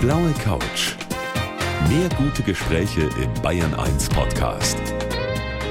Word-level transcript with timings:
blaue 0.00 0.32
Couch. 0.42 0.96
Mehr 1.90 2.08
gute 2.16 2.42
Gespräche 2.42 3.02
im 3.22 3.42
Bayern 3.42 3.74
1 3.74 4.08
Podcast. 4.08 4.78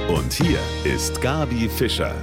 Und 0.08 0.32
hier 0.32 0.60
ist 0.84 1.20
Gabi 1.20 1.68
Fischer. 1.68 2.14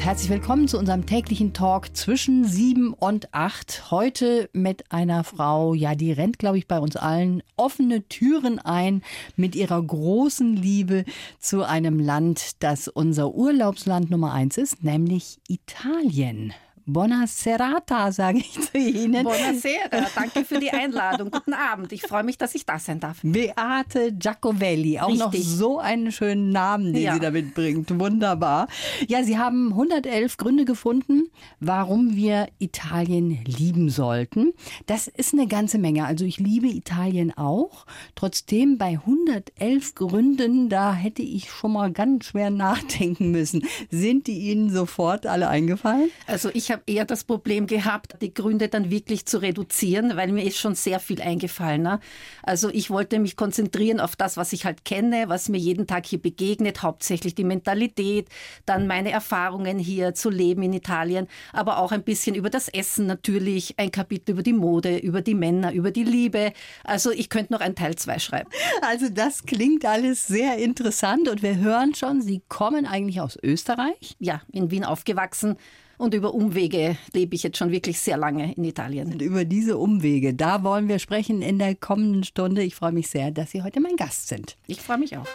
Herzlich 0.00 0.30
willkommen 0.30 0.66
zu 0.66 0.78
unserem 0.78 1.06
täglichen 1.06 1.52
Talk 1.52 1.96
zwischen 1.96 2.44
sieben 2.44 2.92
und 2.92 3.32
acht. 3.32 3.92
Heute 3.92 4.50
mit 4.52 4.90
einer 4.90 5.22
Frau, 5.22 5.74
ja, 5.74 5.94
die 5.94 6.10
rennt, 6.10 6.40
glaube 6.40 6.58
ich, 6.58 6.66
bei 6.66 6.80
uns 6.80 6.96
allen 6.96 7.44
offene 7.56 8.02
Türen 8.08 8.58
ein 8.58 9.02
mit 9.36 9.54
ihrer 9.54 9.80
großen 9.80 10.56
Liebe 10.56 11.04
zu 11.38 11.62
einem 11.62 12.00
Land, 12.00 12.64
das 12.64 12.88
unser 12.88 13.32
Urlaubsland 13.32 14.10
Nummer 14.10 14.32
eins 14.32 14.58
ist, 14.58 14.82
nämlich 14.82 15.38
Italien. 15.46 16.52
Buona 16.84 17.26
serata, 17.28 18.10
sage 18.10 18.38
ich 18.38 18.50
zu 18.60 18.76
Ihnen. 18.76 19.22
Buonasera, 19.24 20.06
danke 20.16 20.44
für 20.44 20.58
die 20.58 20.70
Einladung. 20.70 21.30
Guten 21.30 21.52
Abend, 21.54 21.92
ich 21.92 22.02
freue 22.02 22.24
mich, 22.24 22.38
dass 22.38 22.54
ich 22.56 22.66
da 22.66 22.78
sein 22.80 22.98
darf. 22.98 23.20
Beate 23.22 24.12
Giacovelli, 24.12 24.98
auch 24.98 25.14
noch 25.14 25.32
Richtig. 25.32 25.48
so 25.48 25.78
einen 25.78 26.10
schönen 26.10 26.50
Namen, 26.50 26.92
den 26.92 27.02
Ja. 27.04 27.14
sie 27.14 27.20
damit 27.20 27.54
bringt. 27.54 27.96
Wunderbar. 28.00 28.66
Ja, 29.06 29.22
Sie 29.22 29.38
haben 29.38 29.68
111 29.70 30.36
Gründe 30.38 30.64
gefunden, 30.64 31.28
warum 31.60 32.16
wir 32.16 32.48
Italien 32.58 33.38
lieben 33.46 33.88
sollten. 33.88 34.52
Das 34.86 35.06
ist 35.06 35.34
eine 35.34 35.46
ganze 35.46 35.78
Menge. 35.78 36.04
Also 36.06 36.24
ich 36.24 36.38
liebe 36.38 36.66
Italien 36.66 37.32
auch. 37.36 37.86
Trotzdem 38.16 38.76
bei 38.76 38.98
111 39.06 39.94
Gründen, 39.94 40.68
da 40.68 40.92
hätte 40.94 41.22
ich 41.22 41.48
schon 41.50 41.72
mal 41.74 41.92
ganz 41.92 42.24
schwer 42.26 42.50
nachdenken 42.50 43.30
müssen. 43.30 43.64
Sind 43.90 44.26
die 44.26 44.50
Ihnen 44.50 44.70
sofort 44.70 45.26
alle 45.26 45.48
eingefallen? 45.48 46.10
Also 46.26 46.50
ich 46.52 46.71
habe 46.72 46.82
eher 46.86 47.04
das 47.04 47.24
Problem 47.24 47.66
gehabt, 47.66 48.16
die 48.20 48.34
Gründe 48.34 48.68
dann 48.68 48.90
wirklich 48.90 49.26
zu 49.26 49.38
reduzieren, 49.38 50.16
weil 50.16 50.32
mir 50.32 50.44
ist 50.44 50.58
schon 50.58 50.74
sehr 50.74 50.98
viel 50.98 51.20
eingefallen. 51.22 51.82
Ne? 51.82 52.00
Also 52.42 52.68
ich 52.70 52.90
wollte 52.90 53.18
mich 53.18 53.36
konzentrieren 53.36 54.00
auf 54.00 54.16
das, 54.16 54.36
was 54.36 54.52
ich 54.52 54.64
halt 54.64 54.84
kenne, 54.84 55.24
was 55.28 55.48
mir 55.48 55.58
jeden 55.58 55.86
Tag 55.86 56.06
hier 56.06 56.20
begegnet, 56.20 56.82
hauptsächlich 56.82 57.34
die 57.34 57.44
Mentalität, 57.44 58.28
dann 58.66 58.86
meine 58.86 59.10
Erfahrungen 59.10 59.78
hier 59.78 60.14
zu 60.14 60.30
leben 60.30 60.62
in 60.62 60.72
Italien, 60.72 61.28
aber 61.52 61.78
auch 61.78 61.92
ein 61.92 62.02
bisschen 62.02 62.34
über 62.34 62.50
das 62.50 62.68
Essen 62.68 63.06
natürlich, 63.06 63.78
ein 63.78 63.90
Kapitel 63.90 64.32
über 64.32 64.42
die 64.42 64.52
Mode, 64.52 64.98
über 64.98 65.20
die 65.20 65.34
Männer, 65.34 65.72
über 65.72 65.90
die 65.90 66.04
Liebe. 66.04 66.52
Also 66.84 67.10
ich 67.10 67.28
könnte 67.28 67.52
noch 67.52 67.60
ein 67.60 67.74
Teil 67.74 67.94
2 67.94 68.18
schreiben. 68.18 68.50
Also 68.80 69.08
das 69.08 69.44
klingt 69.44 69.84
alles 69.84 70.26
sehr 70.26 70.56
interessant 70.56 71.28
und 71.28 71.42
wir 71.42 71.56
hören 71.56 71.94
schon, 71.94 72.20
Sie 72.22 72.42
kommen 72.48 72.86
eigentlich 72.86 73.20
aus 73.20 73.38
Österreich. 73.42 74.16
Ja, 74.18 74.42
in 74.50 74.70
Wien 74.70 74.84
aufgewachsen 74.84 75.56
und 76.02 76.14
über 76.14 76.34
Umwege 76.34 76.96
lebe 77.12 77.36
ich 77.36 77.44
jetzt 77.44 77.58
schon 77.58 77.70
wirklich 77.70 78.00
sehr 78.00 78.16
lange 78.16 78.52
in 78.54 78.64
Italien. 78.64 79.12
Und 79.12 79.22
über 79.22 79.44
diese 79.44 79.78
Umwege, 79.78 80.34
da 80.34 80.64
wollen 80.64 80.88
wir 80.88 80.98
sprechen 80.98 81.42
in 81.42 81.60
der 81.60 81.76
kommenden 81.76 82.24
Stunde. 82.24 82.64
Ich 82.64 82.74
freue 82.74 82.90
mich 82.90 83.08
sehr, 83.08 83.30
dass 83.30 83.52
Sie 83.52 83.62
heute 83.62 83.80
mein 83.80 83.94
Gast 83.94 84.26
sind. 84.26 84.56
Ich 84.66 84.80
freue 84.80 84.98
mich 84.98 85.16
auch. 85.16 85.26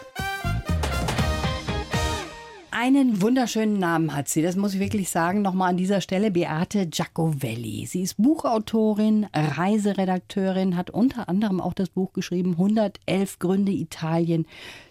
Einen 2.80 3.20
wunderschönen 3.22 3.80
Namen 3.80 4.14
hat 4.14 4.28
sie, 4.28 4.40
das 4.40 4.54
muss 4.54 4.74
ich 4.74 4.78
wirklich 4.78 5.10
sagen. 5.10 5.42
Nochmal 5.42 5.70
an 5.70 5.76
dieser 5.76 6.00
Stelle 6.00 6.30
Beate 6.30 6.86
Giacovelli. 6.86 7.86
Sie 7.86 8.02
ist 8.02 8.18
Buchautorin, 8.18 9.26
Reiseredakteurin, 9.34 10.76
hat 10.76 10.88
unter 10.90 11.28
anderem 11.28 11.60
auch 11.60 11.74
das 11.74 11.88
Buch 11.88 12.12
geschrieben 12.12 12.52
111 12.52 13.40
Gründe 13.40 13.72
Italien 13.72 14.46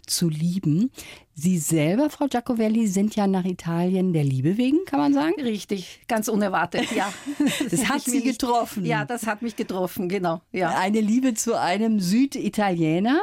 zu 0.05 0.27
lieben. 0.27 0.91
Sie 1.33 1.57
selber, 1.59 2.09
Frau 2.09 2.27
Giacovelli, 2.27 2.87
sind 2.87 3.15
ja 3.15 3.25
nach 3.25 3.45
Italien 3.45 4.11
der 4.11 4.25
Liebe 4.25 4.57
wegen, 4.57 4.83
kann 4.85 4.99
man 4.99 5.13
sagen. 5.13 5.39
Richtig, 5.41 6.01
ganz 6.09 6.27
unerwartet, 6.27 6.91
ja. 6.93 7.07
Das 7.71 7.87
hat 7.87 8.01
Sie 8.01 8.19
nicht- 8.19 8.25
getroffen. 8.39 8.83
Ja, 8.85 9.05
das 9.05 9.25
hat 9.27 9.41
mich 9.41 9.55
getroffen, 9.55 10.09
genau. 10.09 10.41
Ja. 10.51 10.77
Eine 10.77 10.99
Liebe 10.99 11.35
zu 11.35 11.57
einem 11.57 12.01
Süditaliener. 12.01 13.21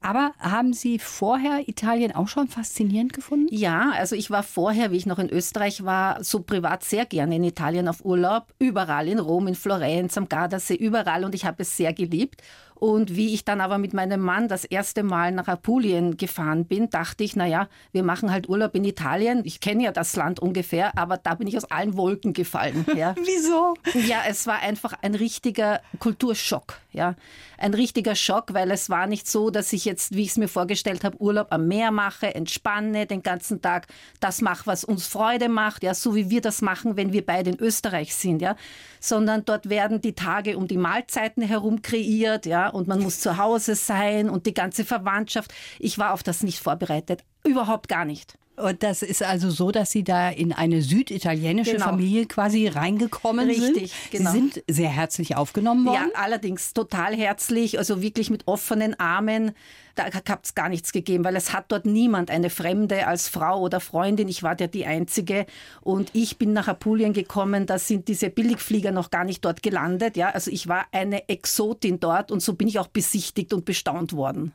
Aber 0.00 0.32
haben 0.38 0.72
Sie 0.72 0.98
vorher 0.98 1.68
Italien 1.68 2.14
auch 2.14 2.28
schon 2.28 2.48
faszinierend 2.48 3.12
gefunden? 3.12 3.46
Ja, 3.50 3.92
also 3.94 4.16
ich 4.16 4.30
war 4.30 4.42
vorher, 4.42 4.90
wie 4.90 4.96
ich 4.96 5.06
noch 5.06 5.18
in 5.18 5.30
Österreich 5.30 5.84
war, 5.84 6.22
so 6.22 6.40
privat 6.40 6.84
sehr 6.84 7.06
gerne 7.06 7.36
in 7.36 7.44
Italien 7.44 7.88
auf 7.88 8.04
Urlaub. 8.04 8.52
Überall 8.58 9.08
in 9.08 9.18
Rom, 9.18 9.48
in 9.48 9.54
Florenz, 9.54 10.16
am 10.16 10.28
Gardasee, 10.28 10.74
überall 10.74 11.24
und 11.24 11.34
ich 11.34 11.44
habe 11.44 11.62
es 11.62 11.76
sehr 11.76 11.92
geliebt. 11.92 12.42
Und 12.78 13.16
wie 13.16 13.34
ich 13.34 13.44
dann 13.44 13.60
aber 13.60 13.78
mit 13.78 13.92
meinem 13.92 14.20
Mann 14.20 14.46
das 14.46 14.64
erste 14.64 15.02
Mal 15.02 15.32
nach 15.32 15.48
Apulien 15.48 16.16
gefahren 16.16 16.64
bin, 16.64 16.90
dachte 16.90 17.24
ich, 17.24 17.34
naja, 17.34 17.68
wir 17.92 18.04
machen 18.04 18.30
halt 18.30 18.48
Urlaub 18.48 18.74
in 18.76 18.84
Italien. 18.84 19.42
Ich 19.44 19.60
kenne 19.60 19.84
ja 19.84 19.92
das 19.92 20.14
Land 20.14 20.38
ungefähr, 20.38 20.96
aber 20.96 21.16
da 21.16 21.34
bin 21.34 21.48
ich 21.48 21.56
aus 21.56 21.64
allen 21.64 21.96
Wolken 21.96 22.32
gefallen. 22.34 22.86
Ja. 22.96 23.14
Wieso? 23.24 23.74
Ja, 24.06 24.18
es 24.28 24.46
war 24.46 24.60
einfach 24.60 24.92
ein 25.02 25.16
richtiger 25.16 25.80
Kulturschock, 25.98 26.78
ja. 26.98 27.14
Ein 27.56 27.72
richtiger 27.72 28.14
Schock, 28.14 28.52
weil 28.52 28.70
es 28.70 28.90
war 28.90 29.06
nicht 29.06 29.26
so, 29.26 29.50
dass 29.50 29.72
ich 29.72 29.84
jetzt, 29.84 30.14
wie 30.14 30.22
ich 30.22 30.30
es 30.30 30.36
mir 30.36 30.48
vorgestellt 30.48 31.04
habe, 31.04 31.20
Urlaub 31.20 31.48
am 31.50 31.66
Meer 31.66 31.90
mache, 31.90 32.34
entspanne 32.34 33.06
den 33.06 33.22
ganzen 33.22 33.62
Tag, 33.62 33.86
das 34.20 34.42
mache, 34.42 34.66
was 34.66 34.84
uns 34.84 35.06
Freude 35.06 35.48
macht, 35.48 35.82
ja, 35.82 35.94
so 35.94 36.14
wie 36.14 36.28
wir 36.28 36.40
das 36.40 36.60
machen, 36.60 36.96
wenn 36.96 37.12
wir 37.12 37.24
beide 37.24 37.50
in 37.50 37.58
Österreich 37.58 38.14
sind, 38.14 38.42
ja. 38.42 38.56
Sondern 39.00 39.44
dort 39.44 39.68
werden 39.70 40.00
die 40.00 40.14
Tage 40.14 40.58
um 40.58 40.68
die 40.68 40.76
Mahlzeiten 40.76 41.42
herum 41.42 41.80
kreiert, 41.80 42.44
ja, 42.44 42.68
und 42.68 42.88
man 42.88 43.00
muss 43.00 43.20
zu 43.20 43.38
Hause 43.38 43.74
sein 43.74 44.28
und 44.28 44.46
die 44.46 44.54
ganze 44.54 44.84
Verwandtschaft. 44.84 45.54
Ich 45.78 45.98
war 45.98 46.12
auf 46.12 46.22
das 46.22 46.42
nicht 46.42 46.58
vorbereitet. 46.58 47.24
Überhaupt 47.44 47.88
gar 47.88 48.04
nicht. 48.04 48.36
Und 48.62 48.82
das 48.82 49.02
ist 49.02 49.22
also 49.22 49.50
so, 49.50 49.70
dass 49.70 49.90
Sie 49.90 50.04
da 50.04 50.30
in 50.30 50.52
eine 50.52 50.82
süditalienische 50.82 51.72
Genau. 51.72 51.86
Familie 51.86 52.26
quasi 52.26 52.66
reingekommen 52.66 53.52
sind. 53.52 53.76
Richtig, 53.76 53.92
genau. 54.10 54.32
Sie 54.32 54.38
sind 54.38 54.64
sehr 54.68 54.90
herzlich 54.90 55.36
aufgenommen 55.36 55.86
worden. 55.86 56.10
Ja, 56.14 56.20
allerdings 56.20 56.72
total 56.72 57.14
herzlich, 57.14 57.78
also 57.78 58.02
wirklich 58.02 58.30
mit 58.30 58.46
offenen 58.46 58.98
Armen. 58.98 59.52
Da 59.94 60.04
hat 60.04 60.44
es 60.44 60.54
gar 60.54 60.68
nichts 60.68 60.92
gegeben, 60.92 61.24
weil 61.24 61.34
es 61.34 61.52
hat 61.52 61.72
dort 61.72 61.84
niemand 61.84 62.30
eine 62.30 62.50
Fremde 62.50 63.08
als 63.08 63.26
Frau 63.28 63.60
oder 63.60 63.80
Freundin. 63.80 64.28
Ich 64.28 64.44
war 64.44 64.58
ja 64.58 64.68
die 64.68 64.86
Einzige 64.86 65.44
und 65.80 66.10
ich 66.12 66.38
bin 66.38 66.52
nach 66.52 66.68
Apulien 66.68 67.12
gekommen. 67.12 67.66
Da 67.66 67.80
sind 67.80 68.06
diese 68.06 68.30
Billigflieger 68.30 68.92
noch 68.92 69.10
gar 69.10 69.24
nicht 69.24 69.44
dort 69.44 69.60
gelandet. 69.60 70.16
Ja, 70.16 70.30
also 70.30 70.52
ich 70.52 70.68
war 70.68 70.86
eine 70.92 71.28
Exotin 71.28 71.98
dort 71.98 72.30
und 72.30 72.40
so 72.40 72.54
bin 72.54 72.68
ich 72.68 72.78
auch 72.78 72.86
besichtigt 72.86 73.52
und 73.52 73.64
bestaunt 73.64 74.12
worden. 74.12 74.52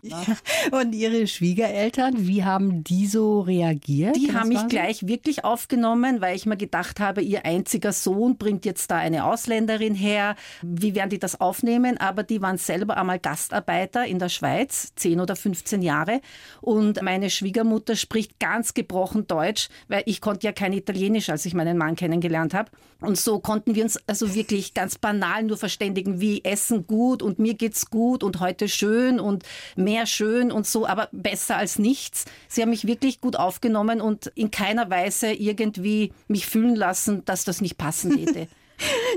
Und 0.72 0.96
Ihre 0.96 1.28
Schwiegereltern, 1.28 2.26
wie 2.26 2.46
haben 2.46 2.86
die 2.86 3.08
so 3.08 3.42
reagiert? 3.42 3.93
Die 4.14 4.30
Was 4.30 4.36
haben 4.36 4.50
mich 4.50 4.68
gleich 4.68 5.08
wirklich 5.08 5.44
aufgenommen, 5.44 6.22
weil 6.22 6.36
ich 6.36 6.46
mir 6.46 6.58
gedacht 6.58 7.00
habe, 7.00 7.22
ihr 7.22 7.46
einziger 7.46 7.92
Sohn 7.92 8.38
bringt 8.38 8.66
jetzt 8.66 8.90
da 8.90 8.98
eine 8.98 9.26
Ausländerin 9.26 9.96
her. 9.96 10.36
Wie 10.62 10.96
werden 10.96 11.10
die 11.10 11.20
das 11.20 11.40
aufnehmen? 11.40 11.98
Aber 11.98 12.24
die 12.24 12.42
waren 12.42 12.58
selber 12.58 12.98
einmal 12.98 13.20
Gastarbeiter 13.20 14.06
in 14.06 14.20
der 14.20 14.30
Schweiz, 14.30 14.94
10 14.96 15.20
oder 15.20 15.36
15 15.36 15.82
Jahre. 15.82 16.22
Und 16.62 17.02
meine 17.02 17.30
Schwiegermutter 17.30 17.96
spricht 17.96 18.40
ganz 18.40 18.74
gebrochen 18.74 19.28
Deutsch, 19.28 19.70
weil 19.88 20.04
ich 20.06 20.22
konnte 20.22 20.48
ja 20.48 20.54
kein 20.54 20.74
Italienisch, 20.74 21.30
als 21.30 21.46
ich 21.46 21.54
meinen 21.54 21.78
Mann 21.78 21.96
kennengelernt 21.96 22.54
habe. 22.54 22.72
Und 23.02 23.18
so 23.18 23.40
konnten 23.40 23.76
wir 23.76 23.84
uns 23.84 24.00
also 24.08 24.34
wirklich 24.34 24.74
ganz 24.74 24.98
banal 24.98 25.44
nur 25.44 25.58
verständigen, 25.58 26.22
wie 26.22 26.44
Essen 26.46 26.88
gut 26.88 27.22
und 27.22 27.38
mir 27.38 27.54
geht's 27.54 27.90
gut 27.90 28.24
und 28.24 28.40
heute 28.40 28.70
schön 28.70 29.20
und 29.20 29.44
mehr 29.76 30.06
schön 30.06 30.52
und 30.52 30.66
so, 30.66 30.88
aber 30.88 31.10
besser 31.12 31.58
als 31.58 31.78
nichts. 31.80 32.26
Sie 32.48 32.62
haben 32.62 32.70
mich 32.70 32.88
wirklich 32.88 33.20
gut 33.20 33.36
aufgenommen 33.36 33.83
und 33.90 34.28
in 34.36 34.52
keiner 34.52 34.90
Weise 34.90 35.32
irgendwie 35.32 36.14
mich 36.28 36.46
fühlen 36.46 36.76
lassen, 36.76 37.24
dass 37.26 37.44
das 37.44 37.62
nicht 37.62 37.78
passen 37.78 38.18
hätte. 38.18 38.48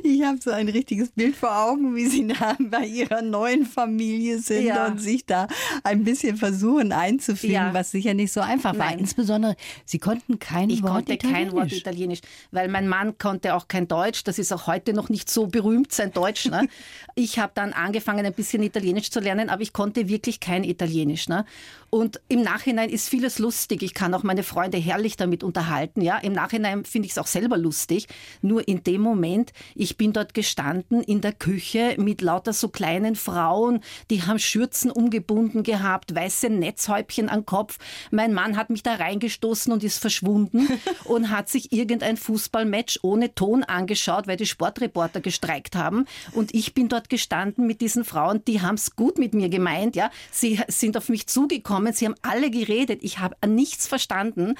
Ich 0.03 0.23
habe 0.23 0.39
so 0.41 0.51
ein 0.51 0.69
richtiges 0.69 1.11
Bild 1.11 1.35
vor 1.37 1.57
Augen, 1.57 1.95
wie 1.97 2.07
Sie 2.07 2.23
nah 2.23 2.57
bei 2.71 2.85
Ihrer 2.87 3.23
neuen 3.23 3.65
Familie 3.67 4.39
sind 4.39 4.65
Ja. 4.67 4.87
und 4.87 5.01
sich 5.01 5.25
da 5.27 5.49
ein 5.85 6.05
bisschen 6.05 6.37
versuchen 6.37 6.93
einzufügen, 6.93 7.55
Ja. 7.55 7.75
was 7.75 7.91
sicher 7.91 8.15
nicht 8.15 8.33
so 8.33 8.41
einfach 8.41 8.77
war. 8.79 8.87
Nein. 8.91 9.01
Insbesondere, 9.01 9.57
Sie 9.85 9.99
konnten 9.99 10.39
kein 10.39 10.71
Ich 10.71 10.83
Wort 10.83 10.93
konnte 10.93 11.15
Italienisch. 11.15 11.49
kein 11.51 11.53
Wort 11.57 11.73
Italienisch, 11.73 12.21
weil 12.53 12.69
mein 12.69 12.89
Mann 12.89 13.19
konnte 13.19 13.55
auch 13.55 13.69
kein 13.69 13.89
Deutsch. 13.89 14.25
Das 14.25 14.39
ist 14.39 14.53
auch 14.53 14.67
heute 14.67 14.93
noch 14.93 15.09
nicht 15.09 15.29
so 15.31 15.47
berühmt, 15.47 15.93
sein 15.93 16.13
Deutsch. 16.13 16.47
Ne? 16.47 16.69
Ich 17.19 17.39
habe 17.39 17.53
dann 17.55 17.73
angefangen, 17.73 18.27
ein 18.27 18.35
bisschen 18.35 18.63
Italienisch 18.63 19.11
zu 19.11 19.21
lernen, 19.21 19.49
aber 19.49 19.63
ich 19.63 19.73
konnte 19.73 20.07
wirklich 20.07 20.39
kein 20.39 20.65
Italienisch. 20.65 21.29
Ne? 21.31 21.47
Und 21.89 22.21
im 22.29 22.43
Nachhinein 22.43 22.91
ist 22.91 23.09
vieles 23.09 23.39
lustig. 23.39 23.83
Ich 23.83 23.95
kann 23.95 24.13
auch 24.13 24.23
meine 24.23 24.43
Freunde 24.43 24.77
herrlich 24.77 25.17
damit 25.17 25.43
unterhalten. 25.43 26.03
Ja, 26.03 26.19
im 26.19 26.35
Nachhinein 26.35 26.85
finde 26.85 27.07
ich 27.07 27.13
es 27.13 27.19
auch 27.19 27.27
selber 27.27 27.57
lustig. 27.57 28.07
Nur 28.43 28.69
in 28.69 28.85
dem 28.85 29.01
Moment, 29.01 29.53
ich 29.75 29.97
bin 29.97 30.13
dort 30.13 30.35
gestanden 30.35 31.03
in 31.03 31.21
der 31.21 31.33
Küche 31.33 31.97
mit 31.99 32.21
lauter 32.21 32.53
so 32.53 32.69
kleinen 32.69 33.17
Frauen, 33.17 33.81
die 34.11 34.23
haben 34.23 34.39
Schürzen 34.39 34.91
umgebunden 34.91 35.63
gehabt, 35.63 36.15
weiße 36.15 36.49
Netzhäubchen 36.49 37.29
am 37.29 37.47
Kopf. 37.47 37.79
Mein 38.11 38.35
Mann 38.35 38.57
hat 38.57 38.71
mich 38.71 38.83
da 38.83 38.95
reingestoßen 38.95 39.73
und 39.73 39.85
ist 39.85 39.99
verschwunden 39.99 40.69
und 41.05 41.31
hat 41.31 41.49
sich 41.49 41.73
irgendein 41.73 42.17
Fußballmatch 42.17 43.01
ohne 43.03 43.35
Ton 43.35 43.65
angeschaut, 43.65 44.27
weil 44.27 44.37
die 44.37 44.47
Sportreporter 44.47 45.21
gestreikt 45.21 45.77
haben. 45.77 46.07
Und 46.33 46.55
ich 46.55 46.75
bin 46.75 46.89
dort 46.89 47.09
gestanden 47.09 47.67
mit 47.67 47.81
diesen 47.81 48.05
Frauen, 48.05 48.45
die 48.47 48.63
haben 48.63 48.77
es 48.77 48.97
gut 48.97 49.19
mit 49.19 49.35
mir 49.35 49.49
gemeint. 49.49 49.97
Ja, 49.97 50.11
sie 50.31 50.61
sind 50.69 50.97
auf 50.97 51.09
mich 51.09 51.27
zugekommen, 51.27 51.93
sie 51.93 52.07
haben 52.07 52.17
alle 52.23 52.51
geredet. 52.51 53.01
Ich 53.03 53.19
habe 53.19 53.37
nichts 53.47 53.87
verstanden. 53.87 54.55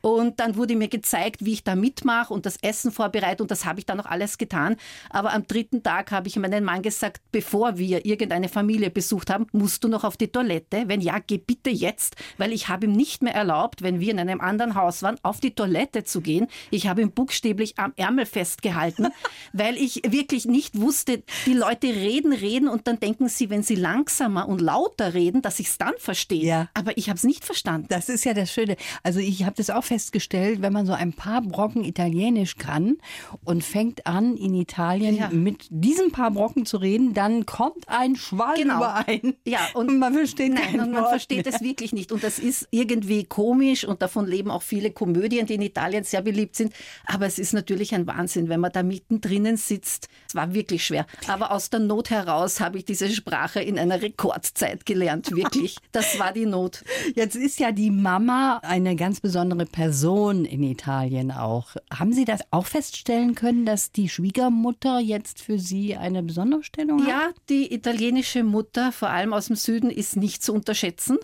Und 0.00 0.40
dann 0.40 0.56
wurde 0.56 0.76
mir 0.76 0.88
gezeigt, 0.88 1.44
wie 1.44 1.52
ich 1.52 1.64
da 1.64 1.74
mitmache 1.74 2.32
und 2.32 2.46
das 2.46 2.56
Essen 2.62 2.92
vorbereite. 2.92 3.42
Und 3.42 3.50
das 3.50 3.64
habe 3.64 3.80
ich 3.80 3.86
dann 3.86 4.00
auch 4.00 4.06
alles 4.06 4.29
alles 4.30 4.38
getan. 4.38 4.76
Aber 5.10 5.32
am 5.32 5.46
dritten 5.46 5.82
Tag 5.82 6.12
habe 6.12 6.28
ich 6.28 6.36
meinen 6.36 6.64
Mann 6.64 6.82
gesagt, 6.82 7.20
bevor 7.32 7.78
wir 7.78 8.04
irgendeine 8.04 8.48
Familie 8.48 8.90
besucht 8.90 9.30
haben, 9.30 9.46
musst 9.52 9.84
du 9.84 9.88
noch 9.88 10.04
auf 10.04 10.16
die 10.16 10.28
Toilette? 10.28 10.84
Wenn 10.86 11.00
ja, 11.00 11.18
geh 11.18 11.38
bitte 11.38 11.70
jetzt, 11.70 12.16
weil 12.38 12.52
ich 12.52 12.68
habe 12.68 12.86
ihm 12.86 12.92
nicht 12.92 13.22
mehr 13.22 13.34
erlaubt, 13.34 13.82
wenn 13.82 14.00
wir 14.00 14.12
in 14.12 14.18
einem 14.18 14.40
anderen 14.40 14.74
Haus 14.74 15.02
waren, 15.02 15.16
auf 15.22 15.40
die 15.40 15.54
Toilette 15.54 16.04
zu 16.04 16.20
gehen. 16.20 16.46
Ich 16.70 16.86
habe 16.86 17.02
ihn 17.02 17.12
buchstäblich 17.12 17.78
am 17.78 17.92
Ärmel 17.96 18.26
festgehalten, 18.26 19.08
weil 19.52 19.76
ich 19.76 20.02
wirklich 20.06 20.46
nicht 20.46 20.80
wusste, 20.80 21.22
die 21.46 21.54
Leute 21.54 21.88
reden, 21.88 22.32
reden 22.32 22.68
und 22.68 22.86
dann 22.86 23.00
denken 23.00 23.28
sie, 23.28 23.50
wenn 23.50 23.62
sie 23.62 23.74
langsamer 23.74 24.48
und 24.48 24.60
lauter 24.60 25.14
reden, 25.14 25.42
dass 25.42 25.60
ich 25.60 25.68
es 25.68 25.78
dann 25.78 25.94
verstehe. 25.98 26.44
Ja. 26.44 26.68
Aber 26.74 26.96
ich 26.96 27.08
habe 27.08 27.16
es 27.16 27.24
nicht 27.24 27.44
verstanden. 27.44 27.86
Das 27.88 28.08
ist 28.08 28.24
ja 28.24 28.34
das 28.34 28.52
Schöne. 28.52 28.76
Also 29.02 29.20
ich 29.20 29.44
habe 29.44 29.56
das 29.56 29.70
auch 29.70 29.84
festgestellt, 29.84 30.62
wenn 30.62 30.72
man 30.72 30.86
so 30.86 30.92
ein 30.92 31.12
paar 31.12 31.42
Brocken 31.42 31.84
Italienisch 31.84 32.56
kann 32.56 32.98
und 33.44 33.64
fängt 33.64 34.06
an, 34.06 34.19
in 34.36 34.54
Italien 34.54 35.16
ja. 35.16 35.28
mit 35.30 35.66
diesen 35.70 36.12
paar 36.12 36.30
Brocken 36.30 36.66
zu 36.66 36.76
reden, 36.76 37.14
dann 37.14 37.46
kommt 37.46 37.88
ein 37.88 38.16
Schwall 38.16 38.56
genau. 38.56 38.76
überein. 38.76 39.34
Ja, 39.46 39.60
und, 39.74 39.98
man 39.98 40.14
versteht 40.14 40.54
nein, 40.54 40.80
und 40.80 40.92
man 40.92 41.02
Wort 41.02 41.10
versteht 41.10 41.46
es 41.46 41.60
wirklich 41.60 41.92
nicht. 41.92 42.12
Und 42.12 42.22
das 42.22 42.38
ist 42.38 42.68
irgendwie 42.70 43.24
komisch 43.24 43.84
und 43.84 44.02
davon 44.02 44.26
leben 44.26 44.50
auch 44.50 44.62
viele 44.62 44.90
Komödien, 44.90 45.46
die 45.46 45.54
in 45.54 45.62
Italien 45.62 46.04
sehr 46.04 46.22
beliebt 46.22 46.56
sind. 46.56 46.72
Aber 47.06 47.26
es 47.26 47.38
ist 47.38 47.52
natürlich 47.52 47.94
ein 47.94 48.06
Wahnsinn, 48.06 48.48
wenn 48.48 48.60
man 48.60 48.72
da 48.72 48.82
mittendrin 48.82 49.56
sitzt. 49.56 50.08
Es 50.28 50.34
war 50.34 50.54
wirklich 50.54 50.84
schwer. 50.84 51.06
Aber 51.28 51.52
aus 51.52 51.70
der 51.70 51.80
Not 51.80 52.10
heraus 52.10 52.60
habe 52.60 52.78
ich 52.78 52.84
diese 52.84 53.08
Sprache 53.10 53.60
in 53.60 53.78
einer 53.78 54.02
Rekordzeit 54.02 54.86
gelernt, 54.86 55.34
wirklich. 55.34 55.76
Das 55.92 56.18
war 56.18 56.32
die 56.32 56.46
Not. 56.46 56.84
Jetzt 57.14 57.36
ist 57.36 57.58
ja 57.58 57.72
die 57.72 57.90
Mama 57.90 58.60
eine 58.62 58.96
ganz 58.96 59.20
besondere 59.20 59.66
Person 59.66 60.44
in 60.44 60.62
Italien 60.62 61.30
auch. 61.30 61.76
Haben 61.92 62.12
Sie 62.12 62.24
das 62.24 62.40
auch 62.50 62.66
feststellen 62.66 63.34
können, 63.34 63.64
dass 63.64 63.92
die 63.92 64.08
Schwiegermutter 64.10 64.98
jetzt 64.98 65.40
für 65.40 65.58
Sie 65.58 65.96
eine 65.96 66.22
besondere 66.22 66.62
Stellung 66.62 67.00
hat? 67.02 67.08
Ja, 67.08 67.30
die 67.48 67.72
italienische 67.72 68.44
Mutter, 68.44 68.92
vor 68.92 69.10
allem 69.10 69.32
aus 69.32 69.46
dem 69.46 69.56
Süden, 69.56 69.90
ist 69.90 70.16
nicht 70.16 70.42
zu 70.42 70.52
unterschätzen. 70.52 71.18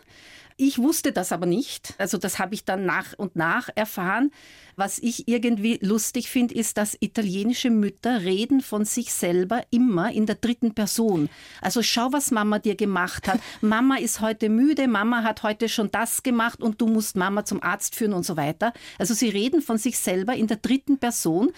Ich 0.58 0.78
wusste 0.78 1.12
das 1.12 1.32
aber 1.32 1.44
nicht. 1.44 1.92
Also 1.98 2.16
das 2.16 2.38
habe 2.38 2.54
ich 2.54 2.64
dann 2.64 2.86
nach 2.86 3.12
und 3.18 3.36
nach 3.36 3.68
erfahren. 3.74 4.30
Was 4.74 4.98
ich 4.98 5.28
irgendwie 5.28 5.78
lustig 5.82 6.30
finde, 6.30 6.54
ist, 6.54 6.78
dass 6.78 6.96
italienische 6.98 7.68
Mütter 7.68 8.22
reden 8.22 8.62
von 8.62 8.86
sich 8.86 9.12
selber 9.12 9.62
immer 9.70 10.12
in 10.12 10.24
der 10.24 10.36
dritten 10.36 10.72
Person. 10.72 11.28
Also 11.60 11.82
schau, 11.82 12.12
was 12.12 12.30
Mama 12.30 12.58
dir 12.58 12.74
gemacht 12.74 13.28
hat. 13.28 13.38
Mama 13.60 13.96
ist 13.96 14.20
heute 14.20 14.48
müde, 14.48 14.88
Mama 14.88 15.24
hat 15.24 15.42
heute 15.42 15.68
schon 15.68 15.90
das 15.90 16.22
gemacht 16.22 16.62
und 16.62 16.80
du 16.80 16.86
musst 16.86 17.16
Mama 17.16 17.44
zum 17.44 17.62
Arzt 17.62 17.94
führen 17.94 18.14
und 18.14 18.24
so 18.24 18.38
weiter. 18.38 18.72
Also 18.98 19.12
sie 19.12 19.28
reden 19.28 19.60
von 19.60 19.76
sich 19.76 19.98
selber 19.98 20.34
in 20.34 20.46
der 20.46 20.56
dritten 20.56 20.96
Person. 20.98 21.52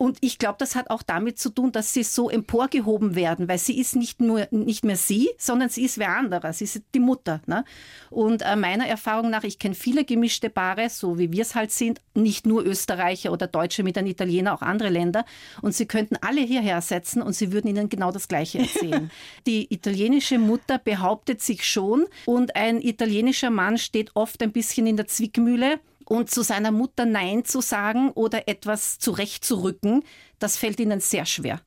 Und 0.00 0.16
ich 0.22 0.38
glaube, 0.38 0.56
das 0.58 0.76
hat 0.76 0.88
auch 0.88 1.02
damit 1.02 1.38
zu 1.38 1.50
tun, 1.50 1.72
dass 1.72 1.92
sie 1.92 2.04
so 2.04 2.30
emporgehoben 2.30 3.16
werden, 3.16 3.48
weil 3.48 3.58
sie 3.58 3.78
ist 3.78 3.96
nicht 3.96 4.18
nur 4.18 4.48
nicht 4.50 4.82
mehr 4.82 4.96
sie, 4.96 5.28
sondern 5.36 5.68
sie 5.68 5.84
ist 5.84 5.98
wer 5.98 6.16
anderer. 6.16 6.54
Sie 6.54 6.64
ist 6.64 6.80
die 6.94 7.00
Mutter. 7.00 7.42
Ne? 7.44 7.66
Und 8.08 8.40
äh, 8.40 8.56
meiner 8.56 8.86
Erfahrung 8.86 9.28
nach, 9.28 9.44
ich 9.44 9.58
kenne 9.58 9.74
viele 9.74 10.06
gemischte 10.06 10.48
Paare, 10.48 10.88
so 10.88 11.18
wie 11.18 11.32
wir 11.32 11.42
es 11.42 11.54
halt 11.54 11.70
sind, 11.70 12.00
nicht 12.14 12.46
nur 12.46 12.64
Österreicher 12.64 13.30
oder 13.30 13.46
Deutsche 13.46 13.82
mit 13.82 13.98
einem 13.98 14.06
Italiener, 14.06 14.54
auch 14.54 14.62
andere 14.62 14.88
Länder. 14.88 15.26
Und 15.60 15.74
sie 15.74 15.84
könnten 15.84 16.16
alle 16.22 16.40
hierher 16.40 16.80
setzen 16.80 17.20
und 17.20 17.34
sie 17.34 17.52
würden 17.52 17.68
ihnen 17.68 17.90
genau 17.90 18.10
das 18.10 18.26
Gleiche 18.26 18.60
erzählen. 18.60 19.10
die 19.46 19.70
italienische 19.70 20.38
Mutter 20.38 20.78
behauptet 20.78 21.42
sich 21.42 21.68
schon 21.68 22.06
und 22.24 22.56
ein 22.56 22.80
italienischer 22.80 23.50
Mann 23.50 23.76
steht 23.76 24.16
oft 24.16 24.42
ein 24.42 24.52
bisschen 24.52 24.86
in 24.86 24.96
der 24.96 25.08
Zwickmühle 25.08 25.78
und 26.10 26.28
zu 26.28 26.42
seiner 26.42 26.72
Mutter 26.72 27.06
Nein 27.06 27.44
zu 27.44 27.60
sagen 27.60 28.10
oder 28.10 28.48
etwas 28.48 28.98
zurechtzurücken, 28.98 30.02
das 30.40 30.56
fällt 30.56 30.80
ihnen 30.80 30.98
sehr 30.98 31.24
schwer. 31.24 31.60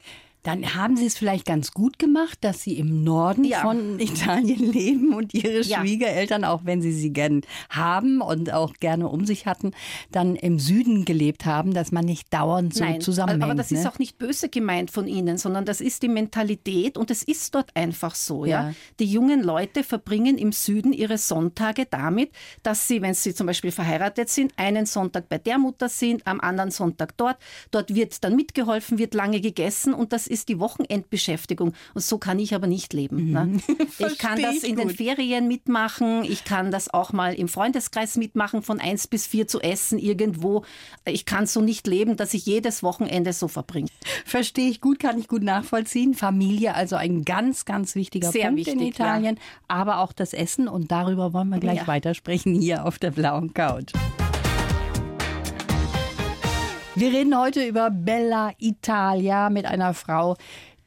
Dann 0.44 0.76
haben 0.76 0.98
Sie 0.98 1.06
es 1.06 1.18
vielleicht 1.18 1.46
ganz 1.46 1.72
gut 1.72 1.98
gemacht, 2.00 2.38
dass 2.42 2.62
Sie 2.62 2.78
im 2.78 3.04
Norden 3.04 3.46
ja. 3.46 3.62
von 3.62 4.00
Italien 4.00 4.72
leben 4.72 5.14
und 5.14 5.34
Ihre 5.34 5.62
ja. 5.62 5.80
Schwiegereltern, 5.80 6.44
auch 6.44 6.62
wenn 6.66 6.82
Sie 6.82 6.92
sie 6.92 7.12
gern 7.12 7.42
haben 7.70 8.22
und 8.22 8.52
auch 8.52 8.74
gerne 8.76 9.08
um 9.08 9.26
sich 9.26 9.46
hatten, 9.46 9.72
dann 10.12 10.36
im 10.36 10.60
Süden 10.60 11.06
gelebt 11.06 11.46
haben, 11.46 11.74
dass 11.74 11.92
man 11.92 12.06
nicht 12.06 12.34
dauernd 12.34 12.74
so 12.74 12.84
Nein, 12.84 13.02
zusammenhängt. 13.02 13.44
Aber 13.44 13.56
das 13.56 13.72
ne? 13.72 13.80
ist 13.80 13.88
auch 13.88 14.00
nicht 14.00 14.18
böse 14.18 14.50
gemeint 14.50 14.92
von 14.92 15.08
Ihnen, 15.08 15.38
sondern 15.38 15.66
das 15.66 15.82
ist 15.82 16.04
die 16.04 16.10
Mentalität 16.10 16.98
und 16.98 17.10
es 17.10 17.24
ist 17.24 17.56
dort 17.56 17.76
einfach 17.76 18.16
so. 18.16 18.46
Ja. 18.46 18.70
ja. 18.70 18.76
Die 19.00 19.06
jungen 19.06 19.42
Leute 19.42 19.84
verbringen 19.84 20.38
im 20.38 20.52
Süden 20.52 20.94
ihre 20.94 21.18
Sonntage 21.18 21.86
damit, 21.90 22.32
dass 22.64 22.88
sie, 22.88 23.02
wenn 23.02 23.14
sie 23.14 23.34
zum 23.34 23.48
Beispiel 23.48 23.72
verheiratet 23.72 24.30
sind, 24.30 24.54
einen 24.58 24.86
Sonntag 24.86 25.30
bei 25.30 25.38
der 25.38 25.58
Mutter 25.58 25.90
sind, 25.90 26.26
am 26.28 26.40
anderen 26.40 26.72
Sonntag 26.72 27.16
dort. 27.18 27.38
Dort 27.72 27.94
wird 27.96 28.24
dann 28.24 28.36
mitgeholfen, 28.36 28.98
wird 28.98 29.14
lange 29.14 29.42
gegessen 29.42 29.94
und 29.94 30.14
das 30.14 30.28
ist 30.34 30.50
die 30.50 30.60
Wochenendbeschäftigung. 30.60 31.74
Und 31.94 32.02
so 32.02 32.18
kann 32.18 32.40
ich 32.40 32.54
aber 32.54 32.68
nicht 32.68 32.94
leben. 32.94 33.32
Ne? 33.32 33.46
Mhm. 33.46 33.62
Ich 34.00 34.18
kann 34.18 34.42
das 34.42 34.64
in 34.64 34.76
den 34.76 34.90
Ferien 34.90 35.48
mitmachen. 35.48 36.24
Ich 36.24 36.44
kann 36.44 36.72
das 36.72 36.94
auch 36.94 37.14
mal 37.14 37.34
im 37.34 37.48
Freundeskreis 37.48 38.18
mitmachen, 38.18 38.64
von 38.64 38.80
eins 38.80 39.08
bis 39.08 39.28
vier 39.28 39.48
zu 39.48 39.62
essen 39.62 40.00
irgendwo. 40.00 40.66
Ich 41.06 41.26
kann 41.26 41.46
so 41.46 41.62
nicht 41.62 41.88
leben, 41.88 42.18
dass 42.18 42.34
ich 42.34 42.46
jedes 42.46 42.84
Wochenende 42.84 43.32
so 43.34 43.48
verbringe. 43.48 43.90
Verstehe 44.26 44.70
ich 44.70 44.82
gut, 44.82 45.00
kann 45.00 45.20
ich 45.20 45.28
gut 45.28 45.44
nachvollziehen. 45.44 46.14
Familie, 46.14 46.76
also 46.76 46.96
ein 46.96 47.24
ganz, 47.24 47.66
ganz 47.66 47.96
wichtiger 47.96 48.32
Sehr 48.32 48.48
Punkt 48.48 48.58
wichtig, 48.58 48.74
in 48.74 48.88
Italien. 48.88 49.36
Ja. 49.36 49.42
Aber 49.68 50.00
auch 50.00 50.14
das 50.14 50.34
Essen. 50.34 50.68
Und 50.68 50.92
darüber 50.92 51.34
wollen 51.34 51.50
wir 51.50 51.60
gleich 51.60 51.80
ja. 51.80 51.88
weitersprechen 51.88 52.56
hier 52.56 52.86
auf 52.86 53.00
der 53.00 53.12
blauen 53.12 53.54
Couch. 53.54 53.94
Wir 56.96 57.12
reden 57.12 57.36
heute 57.36 57.66
über 57.66 57.90
Bella 57.90 58.52
Italia 58.60 59.50
mit 59.50 59.66
einer 59.66 59.96
Frau, 59.96 60.36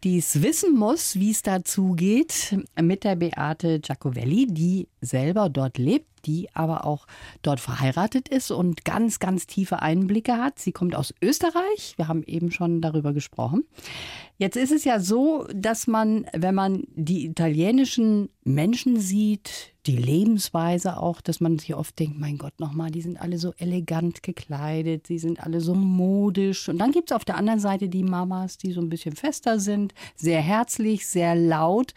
die 0.05 0.19
es 0.19 0.41
wissen 0.41 0.77
muss, 0.77 1.17
wie 1.17 1.33
es 1.33 1.43
dazu 1.43 1.95
geht, 1.95 2.57
mit 2.81 3.03
der 3.03 3.17
Beate 3.17 3.81
Giacovelli, 3.81 4.47
die 4.47 4.87
selber 5.07 5.49
dort 5.49 5.79
lebt, 5.79 6.07
die 6.27 6.49
aber 6.55 6.85
auch 6.85 7.07
dort 7.43 7.61
verheiratet 7.61 8.29
ist 8.29 8.51
und 8.51 8.85
ganz, 8.85 9.19
ganz 9.19 9.47
tiefe 9.47 9.81
Einblicke 9.81 10.37
hat. 10.37 10.59
Sie 10.59 10.73
kommt 10.73 10.95
aus 10.95 11.15
Österreich. 11.23 11.95
Wir 11.97 12.09
haben 12.09 12.25
eben 12.25 12.51
schon 12.51 12.81
darüber 12.81 13.13
gesprochen. 13.13 13.65
Jetzt 14.39 14.57
ist 14.57 14.73
es 14.73 14.85
ja 14.85 15.01
so, 15.01 15.47
dass 15.55 15.87
man, 15.87 16.27
wenn 16.35 16.55
man 16.55 16.85
die 16.95 17.25
italienischen 17.25 18.29
Menschen 18.45 19.01
sieht, 19.01 19.73
die 19.87 19.97
Lebensweise 19.97 20.99
auch, 20.99 21.21
dass 21.21 21.41
man 21.41 21.59
sich 21.59 21.75
oft 21.75 21.99
denkt, 21.99 22.19
mein 22.19 22.39
Gott, 22.39 22.59
nochmal, 22.59 22.91
die 22.91 23.03
sind 23.03 23.21
alle 23.21 23.39
so 23.39 23.53
elegant 23.57 24.23
gekleidet, 24.23 25.07
sie 25.07 25.19
sind 25.19 25.41
alle 25.41 25.61
so 25.61 25.75
modisch. 25.75 26.69
Und 26.69 26.79
dann 26.79 26.91
gibt 26.91 27.11
es 27.11 27.17
auf 27.17 27.25
der 27.25 27.37
anderen 27.37 27.61
Seite 27.61 27.89
die 27.89 28.03
Mamas, 28.03 28.59
die 28.59 28.73
so 28.73 28.81
ein 28.81 28.89
bisschen 28.89 29.15
fester 29.15 29.61
sind, 29.61 29.95
sehr 30.17 30.43
herzlich, 30.43 31.07
sehr 31.07 31.37
laut. 31.37 31.95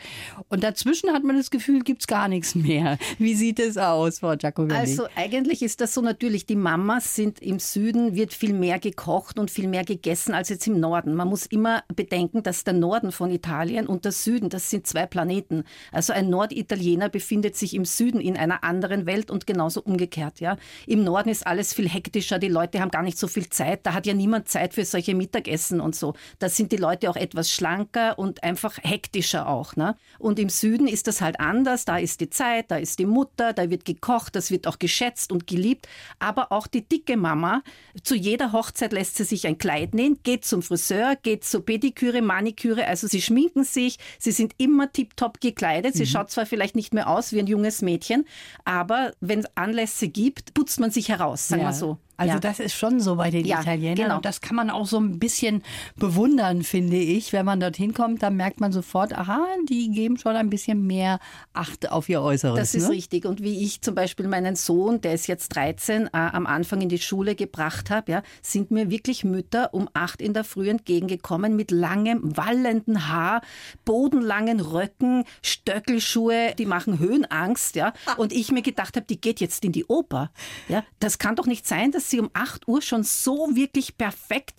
Und 0.49 0.63
dazwischen 0.63 1.11
hat 1.11 1.23
man 1.23 1.35
das 1.35 1.49
Gefühl, 1.49 1.81
gibt 1.81 2.01
es 2.01 2.07
gar 2.07 2.27
nichts 2.27 2.53
mehr. 2.53 2.98
Wie 3.17 3.35
sieht 3.35 3.59
es 3.59 3.77
aus, 3.77 4.19
Frau 4.19 4.35
Giacomelli? 4.35 4.79
Also 4.79 5.07
eigentlich 5.15 5.61
ist 5.61 5.81
das 5.81 5.93
so 5.93 6.01
natürlich, 6.01 6.45
die 6.45 6.55
Mamas 6.55 7.15
sind 7.15 7.41
im 7.41 7.59
Süden, 7.59 8.15
wird 8.15 8.33
viel 8.33 8.53
mehr 8.53 8.79
gekocht 8.79 9.39
und 9.39 9.51
viel 9.51 9.67
mehr 9.67 9.83
gegessen 9.83 10.33
als 10.33 10.49
jetzt 10.49 10.67
im 10.67 10.79
Norden. 10.79 11.15
Man 11.15 11.27
muss 11.27 11.45
immer 11.45 11.83
bedenken, 11.93 12.43
dass 12.43 12.63
der 12.63 12.73
Norden 12.73 13.11
von 13.11 13.31
Italien 13.31 13.87
und 13.87 14.05
der 14.05 14.11
Süden, 14.11 14.49
das 14.49 14.69
sind 14.69 14.87
zwei 14.87 15.05
Planeten. 15.05 15.63
Also 15.91 16.13
ein 16.13 16.29
Norditaliener 16.29 17.09
befindet 17.09 17.55
sich 17.55 17.73
im 17.73 17.85
Süden 17.85 18.19
in 18.19 18.37
einer 18.37 18.63
anderen 18.63 19.05
Welt 19.05 19.31
und 19.31 19.47
genauso 19.47 19.81
umgekehrt. 19.81 20.39
Ja. 20.39 20.57
Im 20.87 21.03
Norden 21.03 21.29
ist 21.29 21.45
alles 21.45 21.73
viel 21.73 21.89
hektischer, 21.89 22.39
die 22.39 22.47
Leute 22.47 22.79
haben 22.79 22.91
gar 22.91 23.03
nicht 23.03 23.17
so 23.17 23.27
viel 23.27 23.49
Zeit, 23.49 23.85
da 23.85 23.93
hat 23.93 24.05
ja 24.05 24.13
niemand 24.13 24.47
Zeit 24.47 24.73
für 24.73 24.85
solche 24.85 25.15
Mittagessen 25.15 25.81
und 25.81 25.95
so. 25.95 26.13
Da 26.39 26.49
sind 26.49 26.71
die 26.71 26.77
Leute 26.77 27.09
auch 27.09 27.15
etwas 27.15 27.51
schlanker 27.51 28.17
und 28.17 28.43
einfach 28.43 28.77
hektischer 28.81 29.47
auch. 29.47 29.75
Ne? 29.75 29.95
Und 30.17 30.39
im 30.39 30.49
Süden 30.49 30.87
ist 30.87 31.07
das 31.07 31.21
halt 31.21 31.39
anders, 31.39 31.85
da 31.85 31.97
ist 31.97 32.21
die 32.21 32.29
Zeit, 32.29 32.71
da 32.71 32.77
ist 32.79 32.99
die 32.99 33.05
Mutter, 33.05 33.53
da 33.53 33.69
wird 33.69 33.85
gekocht, 33.85 34.35
das 34.35 34.51
wird 34.51 34.67
auch 34.67 34.79
geschätzt 34.79 35.31
und 35.31 35.47
geliebt. 35.47 35.87
Aber 36.19 36.51
auch 36.51 36.67
die 36.67 36.87
dicke 36.87 37.17
Mama, 37.17 37.63
zu 38.03 38.15
jeder 38.15 38.51
Hochzeit 38.51 38.93
lässt 38.93 39.15
sie 39.15 39.23
sich 39.23 39.47
ein 39.47 39.57
Kleid 39.57 39.93
nähen, 39.93 40.19
geht 40.23 40.45
zum 40.45 40.61
Friseur, 40.61 41.15
geht 41.15 41.43
zur 41.43 41.65
Pediküre, 41.65 42.21
Maniküre, 42.21 42.85
also 42.85 43.07
sie 43.07 43.21
schminken 43.21 43.63
sich, 43.63 43.97
sie 44.17 44.31
sind 44.31 44.53
immer 44.57 44.91
tiptop 44.91 45.41
gekleidet. 45.41 45.95
Sie 45.95 46.03
mhm. 46.03 46.07
schaut 46.07 46.31
zwar 46.31 46.45
vielleicht 46.45 46.75
nicht 46.75 46.93
mehr 46.93 47.09
aus 47.09 47.33
wie 47.33 47.39
ein 47.39 47.47
junges 47.47 47.81
Mädchen, 47.81 48.25
aber 48.65 49.13
wenn 49.19 49.39
es 49.39 49.45
Anlässe 49.55 50.07
gibt, 50.07 50.53
putzt 50.53 50.79
man 50.79 50.91
sich 50.91 51.09
heraus, 51.09 51.47
sagen 51.47 51.63
wir 51.63 51.73
so. 51.73 51.97
Also 52.19 52.33
ja. 52.33 52.39
das 52.41 52.59
ist 52.59 52.73
schon 52.73 52.99
so 52.99 53.15
bei 53.15 53.31
den 53.31 53.45
ja, 53.45 53.61
Italienern 53.61 53.95
genau. 53.95 54.15
und 54.17 54.25
das 54.25 54.41
kann 54.41 54.57
man 54.57 54.69
auch 54.69 54.85
so 54.85 54.99
ein 54.99 55.19
bisschen 55.19 55.63
bewundern, 55.95 56.63
finde 56.63 56.97
ich. 56.97 57.31
Wenn 57.31 57.45
man 57.45 57.61
dorthin 57.61 57.93
kommt, 57.93 58.21
dann 58.23 58.35
merkt 58.35 58.59
man 58.59 58.73
sofort, 58.73 59.17
aha, 59.17 59.45
die 59.69 59.89
geben 59.89 60.17
schon 60.17 60.35
ein 60.35 60.49
bisschen 60.49 60.85
mehr 60.85 61.19
Acht 61.53 61.89
auf 61.91 62.09
ihr 62.09 62.21
Äußeres. 62.21 62.59
Das 62.59 62.75
ist 62.75 62.89
ne? 62.89 62.95
richtig. 62.95 63.25
Und 63.25 63.41
wie 63.41 63.63
ich 63.63 63.81
zum 63.81 63.95
Beispiel 63.95 64.27
meinen 64.27 64.57
Sohn, 64.57 64.99
der 64.99 65.13
ist 65.13 65.27
jetzt 65.27 65.55
13, 65.55 66.07
äh, 66.07 66.09
am 66.11 66.45
Anfang 66.45 66.81
in 66.81 66.89
die 66.89 66.99
Schule 66.99 67.35
gebracht 67.35 67.89
habe, 67.89 68.11
ja, 68.11 68.23
sind 68.41 68.69
mir 68.69 68.89
wirklich 68.89 69.23
Mütter 69.23 69.73
um 69.73 69.89
acht 69.93 70.21
in 70.21 70.33
der 70.33 70.43
Früh 70.43 70.69
entgegengekommen 70.69 71.55
mit 71.55 71.71
langem, 71.71 72.35
wallenden 72.35 73.07
Haar, 73.07 73.41
bodenlangen 73.85 74.59
Röcken, 74.59 75.23
Stöckelschuhe, 75.41 76.53
die 76.57 76.65
machen 76.65 76.99
Höhenangst, 76.99 77.77
ja. 77.77 77.93
Und 78.17 78.33
ich 78.33 78.51
mir 78.51 78.61
gedacht 78.61 78.97
habe, 78.97 79.05
die 79.05 79.21
geht 79.21 79.39
jetzt 79.39 79.63
in 79.63 79.71
die 79.71 79.85
Oper. 79.85 80.31
Ja, 80.67 80.83
das 80.99 81.17
kann 81.17 81.37
doch 81.37 81.45
nicht 81.45 81.65
sein, 81.65 81.91
dass 81.91 82.08
dass 82.09 82.11
sie 82.11 82.19
um 82.19 82.29
8 82.33 82.67
Uhr 82.67 82.81
schon 82.81 83.03
so 83.03 83.55
wirklich 83.55 83.97
perfekt 83.97 84.55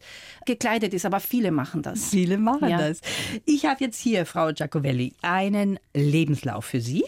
gekleidet 0.47 0.95
ist. 0.95 1.04
Aber 1.04 1.21
viele 1.21 1.50
machen 1.50 1.83
das. 1.83 2.11
Viele 2.11 2.38
machen 2.38 2.69
ja. 2.69 2.78
das. 2.78 3.00
Ich 3.45 3.66
habe 3.66 3.85
jetzt 3.85 4.00
hier, 4.00 4.25
Frau 4.26 4.52
Giacovelli, 4.52 5.14
einen 5.23 5.78
Lebenslauf 5.95 6.66
für 6.66 6.80
Sie 6.80 7.04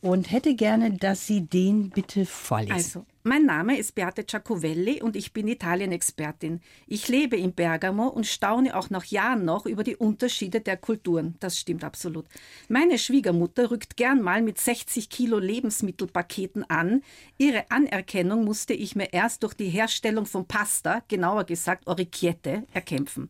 und 0.00 0.30
hätte 0.30 0.54
gerne, 0.54 0.92
dass 0.92 1.26
Sie 1.26 1.42
den 1.46 1.90
bitte 1.90 2.26
vorlesen. 2.26 2.72
Also, 2.72 3.06
mein 3.24 3.46
Name 3.46 3.78
ist 3.78 3.94
Beate 3.94 4.24
Giacovelli 4.24 5.00
und 5.00 5.14
ich 5.14 5.32
bin 5.32 5.46
Italien-Expertin. 5.46 6.60
Ich 6.88 7.06
lebe 7.06 7.36
in 7.36 7.52
Bergamo 7.52 8.08
und 8.08 8.26
staune 8.26 8.76
auch 8.76 8.90
nach 8.90 9.04
Jahren 9.04 9.44
noch 9.44 9.64
über 9.64 9.84
die 9.84 9.94
Unterschiede 9.94 10.60
der 10.60 10.76
Kulturen. 10.76 11.36
Das 11.38 11.56
stimmt 11.58 11.84
absolut. 11.84 12.26
Meine 12.68 12.98
Schwiegermutter 12.98 13.70
rückt 13.70 13.96
gern 13.96 14.22
mal 14.22 14.42
mit 14.42 14.58
60 14.58 15.08
Kilo 15.08 15.38
Lebensmittelpaketen 15.38 16.68
an. 16.68 17.02
Ihre 17.38 17.70
Anerkennung 17.70 18.44
musste 18.44 18.74
ich 18.74 18.96
mir 18.96 19.12
erst 19.12 19.44
durch 19.44 19.54
die 19.54 19.68
Herstellung 19.68 20.26
von 20.26 20.48
Pasta, 20.48 21.02
genauer 21.06 21.44
gesagt 21.44 21.86
Orecchiette, 21.86 22.64
erkämpfen. 22.72 23.28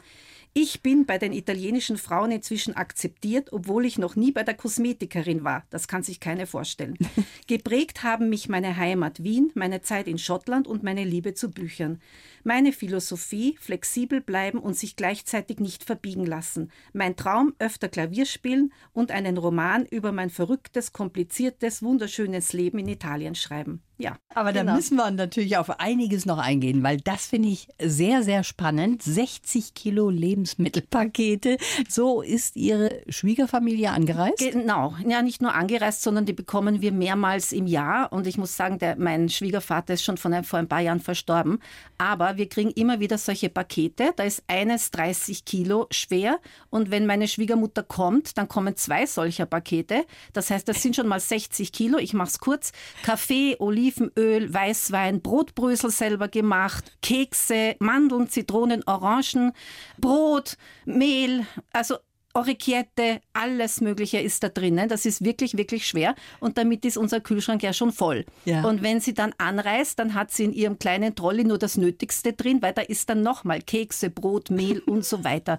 Ich 0.54 0.82
bin 0.82 1.06
bei 1.06 1.16
den 1.16 1.32
italienischen 1.32 1.96
Frauen 1.96 2.30
inzwischen 2.30 2.76
akzeptiert, 2.76 3.54
obwohl 3.54 3.86
ich 3.86 3.96
noch 3.96 4.16
nie 4.16 4.32
bei 4.32 4.42
der 4.42 4.52
Kosmetikerin 4.52 5.44
war. 5.44 5.64
Das 5.70 5.88
kann 5.88 6.02
sich 6.02 6.20
keine 6.20 6.46
vorstellen. 6.46 6.98
Geprägt 7.46 8.02
haben 8.02 8.28
mich 8.28 8.50
meine 8.50 8.76
Heimat 8.76 9.22
Wien, 9.22 9.50
meine 9.54 9.80
Zeit 9.80 10.06
in 10.06 10.18
Schottland 10.18 10.66
und 10.66 10.82
meine 10.82 11.04
Liebe 11.04 11.32
zu 11.32 11.50
Büchern. 11.50 12.02
Meine 12.44 12.72
Philosophie, 12.72 13.56
flexibel 13.60 14.20
bleiben 14.20 14.58
und 14.58 14.76
sich 14.76 14.94
gleichzeitig 14.94 15.58
nicht 15.58 15.84
verbiegen 15.84 16.26
lassen. 16.26 16.70
Mein 16.92 17.16
Traum, 17.16 17.54
öfter 17.58 17.88
Klavier 17.88 18.26
spielen 18.26 18.74
und 18.92 19.10
einen 19.10 19.38
Roman 19.38 19.86
über 19.86 20.12
mein 20.12 20.28
verrücktes, 20.28 20.92
kompliziertes, 20.92 21.82
wunderschönes 21.82 22.52
Leben 22.52 22.78
in 22.78 22.88
Italien 22.88 23.34
schreiben. 23.34 23.82
Ja. 24.02 24.16
Aber 24.34 24.52
genau. 24.52 24.72
da 24.72 24.76
müssen 24.76 24.96
wir 24.96 25.10
natürlich 25.10 25.56
auf 25.56 25.78
einiges 25.78 26.26
noch 26.26 26.38
eingehen, 26.38 26.82
weil 26.82 26.96
das 26.98 27.26
finde 27.26 27.50
ich 27.50 27.68
sehr, 27.80 28.22
sehr 28.22 28.42
spannend. 28.42 29.02
60 29.02 29.74
Kilo 29.74 30.10
Lebensmittelpakete. 30.10 31.56
So 31.88 32.22
ist 32.22 32.56
Ihre 32.56 33.02
Schwiegerfamilie 33.08 33.90
angereist? 33.90 34.38
Genau. 34.38 34.94
Ja, 35.06 35.22
nicht 35.22 35.40
nur 35.42 35.54
angereist, 35.54 36.02
sondern 36.02 36.26
die 36.26 36.32
bekommen 36.32 36.80
wir 36.80 36.92
mehrmals 36.92 37.52
im 37.52 37.66
Jahr. 37.66 38.12
Und 38.12 38.26
ich 38.26 38.38
muss 38.38 38.56
sagen, 38.56 38.78
der, 38.78 38.96
mein 38.96 39.28
Schwiegervater 39.28 39.94
ist 39.94 40.02
schon 40.02 40.16
von 40.16 40.32
ein, 40.32 40.44
vor 40.44 40.58
ein 40.58 40.68
paar 40.68 40.80
Jahren 40.80 41.00
verstorben. 41.00 41.60
Aber 41.98 42.36
wir 42.36 42.48
kriegen 42.48 42.70
immer 42.70 42.98
wieder 43.00 43.18
solche 43.18 43.50
Pakete. 43.50 44.12
Da 44.16 44.24
ist 44.24 44.42
eines 44.48 44.90
30 44.90 45.44
Kilo 45.44 45.86
schwer. 45.90 46.40
Und 46.70 46.90
wenn 46.90 47.06
meine 47.06 47.28
Schwiegermutter 47.28 47.82
kommt, 47.82 48.36
dann 48.36 48.48
kommen 48.48 48.76
zwei 48.76 49.06
solcher 49.06 49.46
Pakete. 49.46 50.04
Das 50.32 50.50
heißt, 50.50 50.66
das 50.66 50.82
sind 50.82 50.96
schon 50.96 51.06
mal 51.06 51.20
60 51.20 51.70
Kilo. 51.72 51.98
Ich 51.98 52.14
mache 52.14 52.28
es 52.28 52.40
kurz. 52.40 52.72
Kaffee, 53.04 53.56
Oliven, 53.58 53.91
Olivenöl, 54.00 54.52
Weißwein, 54.52 55.20
Brotbrösel 55.22 55.90
selber 55.90 56.28
gemacht, 56.28 56.92
Kekse, 57.02 57.76
Mandeln, 57.78 58.28
Zitronen, 58.28 58.82
Orangen, 58.86 59.52
Brot, 59.98 60.56
Mehl, 60.84 61.46
also 61.72 61.96
Orecchiette, 62.34 63.20
alles 63.34 63.82
Mögliche 63.82 64.18
ist 64.18 64.42
da 64.42 64.48
drinnen. 64.48 64.88
Das 64.88 65.04
ist 65.04 65.22
wirklich, 65.22 65.58
wirklich 65.58 65.86
schwer. 65.86 66.14
Und 66.40 66.56
damit 66.56 66.84
ist 66.86 66.96
unser 66.96 67.20
Kühlschrank 67.20 67.62
ja 67.62 67.74
schon 67.74 67.92
voll. 67.92 68.24
Ja. 68.46 68.64
Und 68.64 68.82
wenn 68.82 69.00
sie 69.00 69.12
dann 69.12 69.34
anreist, 69.36 69.98
dann 69.98 70.14
hat 70.14 70.30
sie 70.30 70.44
in 70.44 70.52
ihrem 70.54 70.78
kleinen 70.78 71.14
Trolley 71.14 71.44
nur 71.44 71.58
das 71.58 71.76
Nötigste 71.76 72.32
drin, 72.32 72.62
weil 72.62 72.72
da 72.72 72.80
ist 72.80 73.10
dann 73.10 73.22
nochmal 73.22 73.60
Kekse, 73.60 74.08
Brot, 74.08 74.50
Mehl 74.50 74.78
und 74.80 75.04
so 75.04 75.24
weiter. 75.24 75.58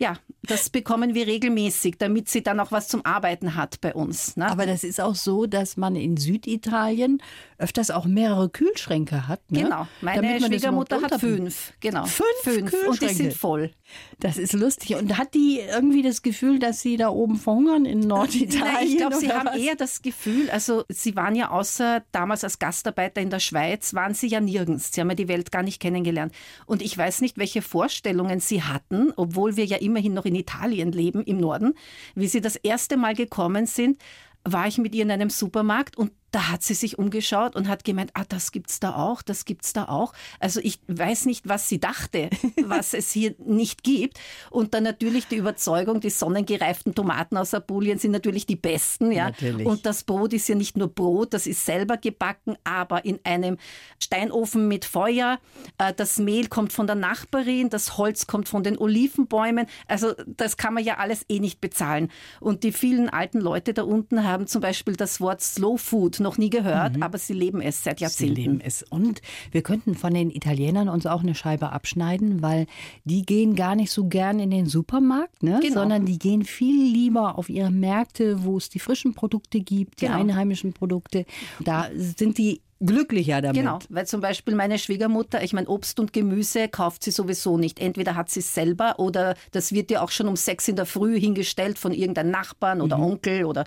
Ja, 0.00 0.16
das 0.42 0.70
bekommen 0.70 1.14
wir 1.14 1.26
regelmäßig, 1.26 1.98
damit 1.98 2.30
sie 2.30 2.42
dann 2.42 2.58
auch 2.58 2.72
was 2.72 2.88
zum 2.88 3.04
Arbeiten 3.04 3.54
hat 3.54 3.82
bei 3.82 3.92
uns. 3.92 4.34
Ne? 4.34 4.50
Aber 4.50 4.64
das 4.64 4.82
ist 4.82 4.98
auch 4.98 5.14
so, 5.14 5.44
dass 5.44 5.76
man 5.76 5.94
in 5.94 6.16
Süditalien 6.16 7.22
öfters 7.58 7.90
auch 7.90 8.06
mehrere 8.06 8.48
Kühlschränke 8.48 9.28
hat. 9.28 9.42
Ne? 9.52 9.64
Genau. 9.64 9.86
Meine 10.00 10.40
Schwiegermutter 10.40 11.02
hat 11.02 11.20
fünf. 11.20 11.74
Genau. 11.80 12.06
Fünf, 12.06 12.28
fünf. 12.42 12.72
Und 12.88 13.02
die 13.02 13.08
sind 13.08 13.34
voll. 13.34 13.72
Das 14.18 14.36
ist 14.36 14.52
lustig. 14.52 14.96
Und 14.96 15.16
hat 15.18 15.34
die 15.34 15.60
irgendwie 15.60 16.02
das 16.02 16.22
Gefühl, 16.22 16.58
dass 16.58 16.82
sie 16.82 16.96
da 16.96 17.08
oben 17.08 17.36
verhungern 17.36 17.86
in 17.86 18.00
Norditalien? 18.00 18.74
Nein, 18.74 18.86
ich 18.86 18.96
glaube, 18.98 19.16
sie 19.16 19.32
haben 19.32 19.46
was? 19.46 19.56
eher 19.56 19.76
das 19.76 20.02
Gefühl, 20.02 20.50
also 20.50 20.84
sie 20.88 21.16
waren 21.16 21.34
ja 21.34 21.50
außer 21.50 22.02
damals 22.12 22.44
als 22.44 22.58
Gastarbeiter 22.58 23.20
in 23.20 23.30
der 23.30 23.40
Schweiz, 23.40 23.94
waren 23.94 24.14
sie 24.14 24.28
ja 24.28 24.40
nirgends. 24.40 24.92
Sie 24.92 25.00
haben 25.00 25.08
ja 25.08 25.16
die 25.16 25.28
Welt 25.28 25.50
gar 25.50 25.62
nicht 25.62 25.80
kennengelernt. 25.80 26.34
Und 26.66 26.82
ich 26.82 26.96
weiß 26.96 27.20
nicht, 27.22 27.38
welche 27.38 27.62
Vorstellungen 27.62 28.40
sie 28.40 28.62
hatten, 28.62 29.12
obwohl 29.16 29.56
wir 29.56 29.64
ja 29.64 29.78
immerhin 29.78 30.14
noch 30.14 30.24
in 30.24 30.34
Italien 30.34 30.92
leben, 30.92 31.22
im 31.22 31.38
Norden, 31.38 31.74
wie 32.14 32.28
sie 32.28 32.40
das 32.40 32.56
erste 32.56 32.96
Mal 32.96 33.14
gekommen 33.14 33.66
sind, 33.66 33.98
war 34.44 34.66
ich 34.66 34.78
mit 34.78 34.94
ihr 34.94 35.02
in 35.02 35.10
einem 35.10 35.30
Supermarkt 35.30 35.96
und 35.98 36.12
da 36.30 36.48
hat 36.48 36.62
sie 36.62 36.74
sich 36.74 36.98
umgeschaut 36.98 37.56
und 37.56 37.68
hat 37.68 37.84
gemeint, 37.84 38.12
ah, 38.14 38.24
das 38.28 38.52
gibt's 38.52 38.80
da 38.80 38.94
auch, 38.94 39.22
das 39.22 39.44
gibt's 39.44 39.72
da 39.72 39.86
auch. 39.86 40.12
Also 40.38 40.60
ich 40.62 40.78
weiß 40.86 41.26
nicht, 41.26 41.48
was 41.48 41.68
sie 41.68 41.80
dachte, 41.80 42.30
was 42.64 42.94
es 42.94 43.10
hier 43.10 43.34
nicht 43.38 43.82
gibt. 43.82 44.18
Und 44.50 44.74
dann 44.74 44.84
natürlich 44.84 45.26
die 45.26 45.36
Überzeugung, 45.36 46.00
die 46.00 46.10
sonnengereiften 46.10 46.94
Tomaten 46.94 47.36
aus 47.36 47.52
Apulien 47.54 47.98
sind 47.98 48.12
natürlich 48.12 48.46
die 48.46 48.56
besten, 48.56 49.10
ja. 49.12 49.26
Natürlich. 49.26 49.66
Und 49.66 49.86
das 49.86 50.04
Brot 50.04 50.32
ist 50.32 50.48
ja 50.48 50.54
nicht 50.54 50.76
nur 50.76 50.88
Brot, 50.88 51.34
das 51.34 51.46
ist 51.46 51.64
selber 51.64 51.96
gebacken, 51.96 52.56
aber 52.64 53.04
in 53.04 53.18
einem 53.24 53.58
Steinofen 54.02 54.68
mit 54.68 54.84
Feuer. 54.84 55.40
Äh, 55.78 55.92
das 55.94 56.18
Mehl 56.18 56.48
kommt 56.48 56.72
von 56.72 56.86
der 56.86 56.96
Nachbarin, 56.96 57.70
das 57.70 57.98
Holz 57.98 58.26
kommt 58.26 58.48
von 58.48 58.62
den 58.62 58.78
Olivenbäumen. 58.78 59.66
Also 59.88 60.14
das 60.26 60.56
kann 60.56 60.74
man 60.74 60.84
ja 60.84 60.98
alles 60.98 61.24
eh 61.28 61.40
nicht 61.40 61.60
bezahlen. 61.60 62.10
Und 62.38 62.62
die 62.62 62.72
vielen 62.72 63.08
alten 63.08 63.40
Leute 63.40 63.74
da 63.74 63.82
unten 63.82 64.24
haben 64.24 64.46
zum 64.46 64.60
Beispiel 64.60 64.94
das 64.94 65.20
Wort 65.20 65.40
Slow 65.40 65.76
Food 65.76 66.19
noch 66.20 66.38
nie 66.38 66.50
gehört, 66.50 66.96
mhm. 66.96 67.02
aber 67.02 67.18
sie 67.18 67.32
leben 67.32 67.60
es 67.60 67.82
seit 67.82 68.00
Jahrzehnten. 68.00 68.34
Sie 68.36 68.42
leben 68.42 68.60
es. 68.60 68.82
Und 68.82 69.22
wir 69.50 69.62
könnten 69.62 69.94
von 69.94 70.14
den 70.14 70.30
Italienern 70.30 70.88
uns 70.88 71.06
auch 71.06 71.22
eine 71.22 71.34
Scheibe 71.34 71.72
abschneiden, 71.72 72.42
weil 72.42 72.66
die 73.04 73.22
gehen 73.22 73.56
gar 73.56 73.74
nicht 73.74 73.90
so 73.90 74.06
gern 74.06 74.38
in 74.38 74.50
den 74.50 74.66
Supermarkt, 74.66 75.42
ne? 75.42 75.60
Genau. 75.62 75.74
sondern 75.74 76.06
die 76.06 76.18
gehen 76.18 76.44
viel 76.44 76.92
lieber 76.92 77.38
auf 77.38 77.48
ihre 77.48 77.70
Märkte, 77.70 78.44
wo 78.44 78.56
es 78.56 78.68
die 78.68 78.78
frischen 78.78 79.14
Produkte 79.14 79.60
gibt, 79.60 80.00
die 80.00 80.06
genau. 80.06 80.18
einheimischen 80.18 80.72
Produkte. 80.72 81.24
Da 81.60 81.88
sind 81.94 82.38
die 82.38 82.60
glücklicher 82.80 83.42
damit. 83.42 83.56
Genau, 83.56 83.78
weil 83.90 84.06
zum 84.06 84.20
Beispiel 84.20 84.54
meine 84.54 84.78
Schwiegermutter, 84.78 85.42
ich 85.42 85.52
meine, 85.52 85.68
Obst 85.68 86.00
und 86.00 86.12
Gemüse 86.12 86.68
kauft 86.68 87.04
sie 87.04 87.10
sowieso 87.10 87.58
nicht. 87.58 87.78
Entweder 87.78 88.16
hat 88.16 88.30
sie 88.30 88.40
es 88.40 88.54
selber 88.54 88.98
oder 88.98 89.34
das 89.52 89.72
wird 89.72 89.90
ja 89.90 90.02
auch 90.02 90.10
schon 90.10 90.28
um 90.28 90.36
sechs 90.36 90.66
in 90.66 90.76
der 90.76 90.86
Früh 90.86 91.20
hingestellt 91.20 91.78
von 91.78 91.92
irgendeinem 91.92 92.30
Nachbarn 92.30 92.80
oder 92.80 92.96
mhm. 92.96 93.04
Onkel 93.04 93.44
oder 93.44 93.64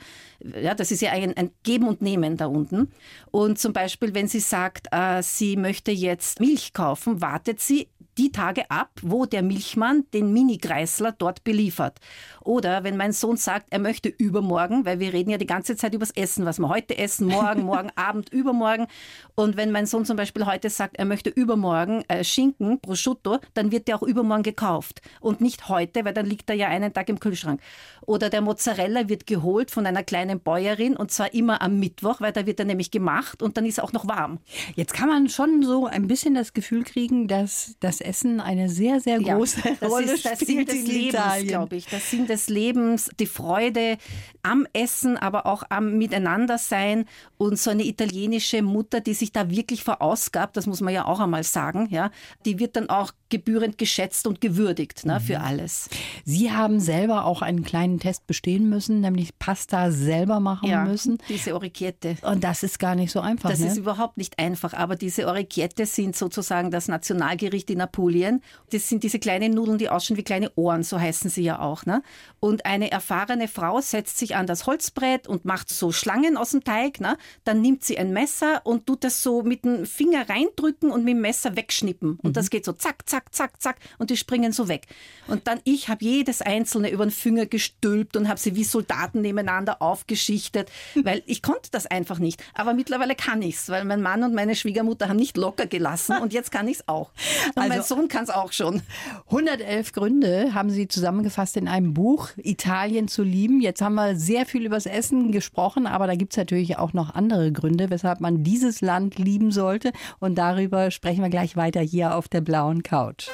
ja, 0.61 0.73
das 0.73 0.91
ist 0.91 1.01
ja 1.01 1.11
ein, 1.11 1.37
ein, 1.37 1.51
Geben 1.63 1.87
und 1.87 2.01
Nehmen 2.01 2.37
da 2.37 2.47
unten. 2.47 2.91
Und 3.31 3.59
zum 3.59 3.71
Beispiel, 3.71 4.13
wenn 4.13 4.27
sie 4.27 4.39
sagt, 4.39 4.87
äh, 4.91 5.21
sie 5.21 5.55
möchte 5.55 5.91
jetzt 5.91 6.39
Milch 6.39 6.73
kaufen, 6.73 7.21
wartet 7.21 7.59
sie 7.59 7.87
die 8.17 8.31
Tage 8.31 8.69
ab, 8.69 8.91
wo 9.01 9.25
der 9.25 9.43
Milchmann 9.43 10.05
den 10.13 10.33
Mini-Kreisler 10.33 11.13
dort 11.13 11.43
beliefert. 11.43 11.99
Oder 12.41 12.83
wenn 12.83 12.97
mein 12.97 13.13
Sohn 13.13 13.37
sagt, 13.37 13.67
er 13.69 13.79
möchte 13.79 14.09
übermorgen, 14.09 14.85
weil 14.85 14.99
wir 14.99 15.13
reden 15.13 15.29
ja 15.29 15.37
die 15.37 15.45
ganze 15.45 15.75
Zeit 15.75 15.93
übers 15.93 16.11
Essen, 16.11 16.45
was 16.45 16.59
wir 16.59 16.69
heute 16.69 16.97
essen, 16.97 17.27
morgen, 17.27 17.63
morgen 17.65 17.89
Abend, 17.95 18.29
übermorgen. 18.29 18.87
Und 19.35 19.57
wenn 19.57 19.71
mein 19.71 19.85
Sohn 19.85 20.05
zum 20.05 20.17
Beispiel 20.17 20.45
heute 20.45 20.69
sagt, 20.69 20.97
er 20.97 21.05
möchte 21.05 21.29
übermorgen 21.29 22.03
äh, 22.07 22.23
Schinken, 22.23 22.79
Prosciutto, 22.79 23.39
dann 23.53 23.71
wird 23.71 23.87
der 23.87 23.95
auch 23.95 24.03
übermorgen 24.03 24.43
gekauft. 24.43 25.01
Und 25.19 25.41
nicht 25.41 25.69
heute, 25.69 26.05
weil 26.05 26.13
dann 26.13 26.25
liegt 26.25 26.49
er 26.49 26.55
ja 26.55 26.67
einen 26.67 26.93
Tag 26.93 27.09
im 27.09 27.19
Kühlschrank. 27.19 27.61
Oder 28.05 28.29
der 28.29 28.41
Mozzarella 28.41 29.09
wird 29.09 29.27
geholt 29.27 29.71
von 29.71 29.85
einer 29.85 30.03
kleinen 30.03 30.39
Bäuerin 30.39 30.95
und 30.95 31.11
zwar 31.11 31.33
immer 31.33 31.61
am 31.61 31.79
Mittwoch, 31.79 32.19
weil 32.19 32.33
da 32.33 32.45
wird 32.45 32.59
er 32.59 32.65
nämlich 32.65 32.91
gemacht 32.91 33.41
und 33.41 33.57
dann 33.57 33.65
ist 33.65 33.77
er 33.77 33.85
auch 33.85 33.93
noch 33.93 34.07
warm. 34.07 34.39
Jetzt 34.75 34.93
kann 34.93 35.07
man 35.07 35.29
schon 35.29 35.63
so 35.63 35.85
ein 35.85 36.07
bisschen 36.07 36.35
das 36.35 36.53
Gefühl 36.53 36.83
kriegen, 36.83 37.27
dass 37.27 37.75
das 37.79 38.01
Essen 38.03 38.39
eine 38.39 38.69
sehr, 38.69 38.99
sehr 38.99 39.19
große 39.19 39.61
ja, 39.81 39.87
Rolle 39.87 40.13
ist, 40.13 40.25
das 40.25 40.41
spielt 40.41 40.69
Sinn 40.69 40.83
des 40.83 40.87
Lebens, 40.87 41.47
glaube 41.47 41.75
ich. 41.75 41.85
Das 41.87 42.09
Sinn 42.09 42.27
des 42.27 42.49
Lebens, 42.49 43.09
die 43.19 43.25
Freude 43.25 43.97
am 44.43 44.67
Essen, 44.73 45.17
aber 45.17 45.45
auch 45.45 45.63
am 45.69 45.97
Miteinandersein 45.97 47.05
und 47.37 47.57
so 47.57 47.69
eine 47.69 47.83
italienische 47.83 48.61
Mutter, 48.61 48.99
die 48.99 49.13
sich 49.13 49.31
da 49.31 49.49
wirklich 49.49 49.83
verausgabt, 49.83 50.57
das 50.57 50.67
muss 50.67 50.81
man 50.81 50.93
ja 50.93 51.05
auch 51.05 51.19
einmal 51.19 51.43
sagen, 51.43 51.87
ja, 51.89 52.11
die 52.45 52.59
wird 52.59 52.75
dann 52.75 52.89
auch 52.89 53.11
gebührend 53.29 53.77
geschätzt 53.77 54.27
und 54.27 54.41
gewürdigt 54.41 55.05
ne, 55.05 55.19
für 55.19 55.39
mhm. 55.39 55.45
alles. 55.45 55.89
Sie 56.23 56.51
haben 56.51 56.79
selber 56.79 57.25
auch 57.25 57.41
einen 57.41 57.63
kleinen 57.63 57.99
Test 57.99 58.27
bestehen 58.27 58.69
müssen, 58.69 59.01
nämlich 59.01 59.39
Pasta 59.39 59.91
selber 59.91 60.39
machen 60.39 60.69
ja, 60.69 60.83
müssen. 60.83 61.17
Diese 61.29 61.55
Orecchiette. 61.55 62.17
Und 62.21 62.43
das 62.43 62.61
ist 62.61 62.77
gar 62.77 62.93
nicht 62.93 63.11
so 63.11 63.21
einfach. 63.21 63.49
Das 63.49 63.59
ne? 63.59 63.67
ist 63.67 63.77
überhaupt 63.77 64.17
nicht 64.17 64.37
einfach, 64.37 64.73
aber 64.73 64.95
diese 64.95 65.27
Orecchiette 65.27 65.85
sind 65.85 66.15
sozusagen 66.15 66.69
das 66.69 66.87
Nationalgericht 66.87 67.71
in 67.71 67.81
Apulien. 67.93 68.41
Das 68.71 68.89
sind 68.89 69.03
diese 69.03 69.19
kleinen 69.19 69.53
Nudeln, 69.53 69.77
die 69.77 69.89
ausschauen 69.89 70.17
wie 70.17 70.23
kleine 70.23 70.51
Ohren, 70.55 70.83
so 70.83 70.99
heißen 70.99 71.29
sie 71.29 71.43
ja 71.43 71.59
auch. 71.59 71.85
Ne? 71.85 72.01
Und 72.39 72.65
eine 72.65 72.91
erfahrene 72.91 73.47
Frau 73.47 73.79
setzt 73.81 74.17
sich 74.17 74.35
an 74.35 74.47
das 74.47 74.65
Holzbrett 74.65 75.27
und 75.27 75.45
macht 75.45 75.69
so 75.69 75.91
Schlangen 75.91 76.35
aus 76.35 76.51
dem 76.51 76.63
Teig. 76.63 76.99
Ne? 76.99 77.17
Dann 77.43 77.61
nimmt 77.61 77.83
sie 77.83 77.97
ein 77.97 78.11
Messer 78.11 78.61
und 78.63 78.87
tut 78.87 79.03
das 79.03 79.21
so 79.21 79.43
mit 79.43 79.63
dem 79.63 79.85
Finger 79.85 80.27
reindrücken 80.27 80.91
und 80.91 81.03
mit 81.03 81.13
dem 81.13 81.21
Messer 81.21 81.55
wegschnippen. 81.55 82.19
Und 82.21 82.31
mhm. 82.31 82.33
das 82.33 82.49
geht 82.49 82.65
so 82.65 82.73
zack, 82.73 83.07
zack, 83.07 83.33
zack, 83.33 83.61
zack 83.61 83.77
und 83.99 84.09
die 84.09 84.17
springen 84.17 84.51
so 84.51 84.67
weg. 84.67 84.87
Und 85.27 85.47
dann 85.47 85.59
ich 85.63 85.87
habe 85.87 86.03
jedes 86.03 86.41
einzelne 86.41 86.89
über 86.89 87.05
den 87.05 87.11
Finger 87.11 87.45
gestülpt 87.45 88.17
und 88.17 88.27
habe 88.27 88.39
sie 88.39 88.55
wie 88.55 88.63
Soldaten 88.63 89.21
nebeneinander 89.21 89.81
aufgeschichtet, 89.81 90.71
weil 91.03 91.21
ich 91.27 91.43
konnte 91.43 91.69
das 91.71 91.85
einfach 91.85 92.17
nicht. 92.17 92.43
Aber 92.55 92.73
mittlerweile 92.73 93.15
kann 93.15 93.41
ich 93.43 93.55
es, 93.55 93.69
weil 93.69 93.85
mein 93.85 94.01
Mann 94.01 94.23
und 94.23 94.33
meine 94.33 94.55
Schwiegermutter 94.55 95.09
haben 95.09 95.17
nicht 95.17 95.37
locker 95.37 95.67
gelassen 95.67 96.17
und 96.17 96.33
jetzt 96.33 96.51
kann 96.51 96.67
ich 96.67 96.77
es 96.79 96.87
auch. 96.87 97.11
Und 97.55 97.61
also, 97.61 97.82
mein 97.83 97.97
Sohn 97.97 98.07
kann 98.07 98.23
es 98.23 98.29
auch 98.29 98.53
schon. 98.53 98.81
111 99.27 99.91
Gründe 99.91 100.53
haben 100.53 100.69
Sie 100.69 100.87
zusammengefasst 100.87 101.57
in 101.57 101.67
einem 101.67 101.93
Buch, 101.93 102.29
Italien 102.37 103.09
zu 103.09 103.23
lieben. 103.23 103.59
Jetzt 103.59 103.81
haben 103.81 103.95
wir 103.95 104.15
sehr 104.15 104.45
viel 104.45 104.65
über 104.65 104.75
das 104.75 104.85
Essen 104.85 105.31
gesprochen, 105.31 105.85
aber 105.85 106.07
da 106.07 106.15
gibt 106.15 106.33
es 106.33 106.37
natürlich 106.37 106.77
auch 106.77 106.93
noch 106.93 107.13
andere 107.13 107.51
Gründe, 107.51 107.89
weshalb 107.89 108.21
man 108.21 108.43
dieses 108.43 108.79
Land 108.81 109.17
lieben 109.17 109.51
sollte. 109.51 109.91
Und 110.19 110.35
darüber 110.35 110.91
sprechen 110.91 111.23
wir 111.23 111.29
gleich 111.29 111.57
weiter 111.57 111.81
hier 111.81 112.15
auf 112.15 112.29
der 112.29 112.41
blauen 112.41 112.83
Couch. 112.83 113.29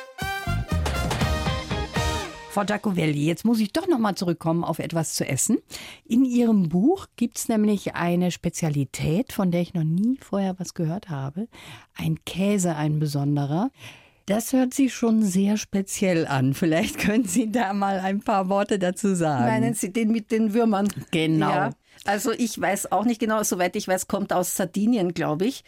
Frau 2.49 2.65
Giacovelli, 2.65 3.27
jetzt 3.27 3.45
muss 3.45 3.59
ich 3.59 3.71
doch 3.71 3.87
noch 3.87 3.99
mal 3.99 4.15
zurückkommen 4.15 4.63
auf 4.63 4.79
etwas 4.79 5.13
zu 5.13 5.27
essen. 5.27 5.59
In 6.05 6.25
Ihrem 6.25 6.69
Buch 6.69 7.05
gibt 7.15 7.37
es 7.37 7.47
nämlich 7.47 7.93
eine 7.93 8.31
Spezialität, 8.31 9.31
von 9.31 9.51
der 9.51 9.61
ich 9.61 9.75
noch 9.75 9.83
nie 9.83 10.17
vorher 10.19 10.57
was 10.57 10.73
gehört 10.73 11.09
habe. 11.09 11.47
Ein 11.95 12.17
Käse, 12.25 12.75
ein 12.75 12.97
besonderer. 12.97 13.69
Das 14.29 14.53
hört 14.53 14.75
sich 14.75 14.93
schon 14.93 15.23
sehr 15.23 15.57
speziell 15.57 16.27
an. 16.27 16.53
Vielleicht 16.53 16.99
können 16.99 17.25
Sie 17.25 17.51
da 17.51 17.73
mal 17.73 17.99
ein 17.99 18.19
paar 18.19 18.47
Worte 18.47 18.77
dazu 18.77 19.15
sagen. 19.15 19.45
Meinen 19.45 19.73
Sie 19.73 19.91
den 19.91 20.11
mit 20.11 20.31
den 20.31 20.53
Würmern? 20.53 20.87
Genau. 21.09 21.49
Ja. 21.49 21.69
Also 22.05 22.31
ich 22.31 22.61
weiß 22.61 22.91
auch 22.91 23.05
nicht 23.05 23.19
genau, 23.19 23.41
soweit 23.41 23.75
ich 23.75 23.87
weiß, 23.87 24.07
kommt 24.07 24.31
aus 24.31 24.55
Sardinien, 24.55 25.15
glaube 25.15 25.47
ich. 25.47 25.63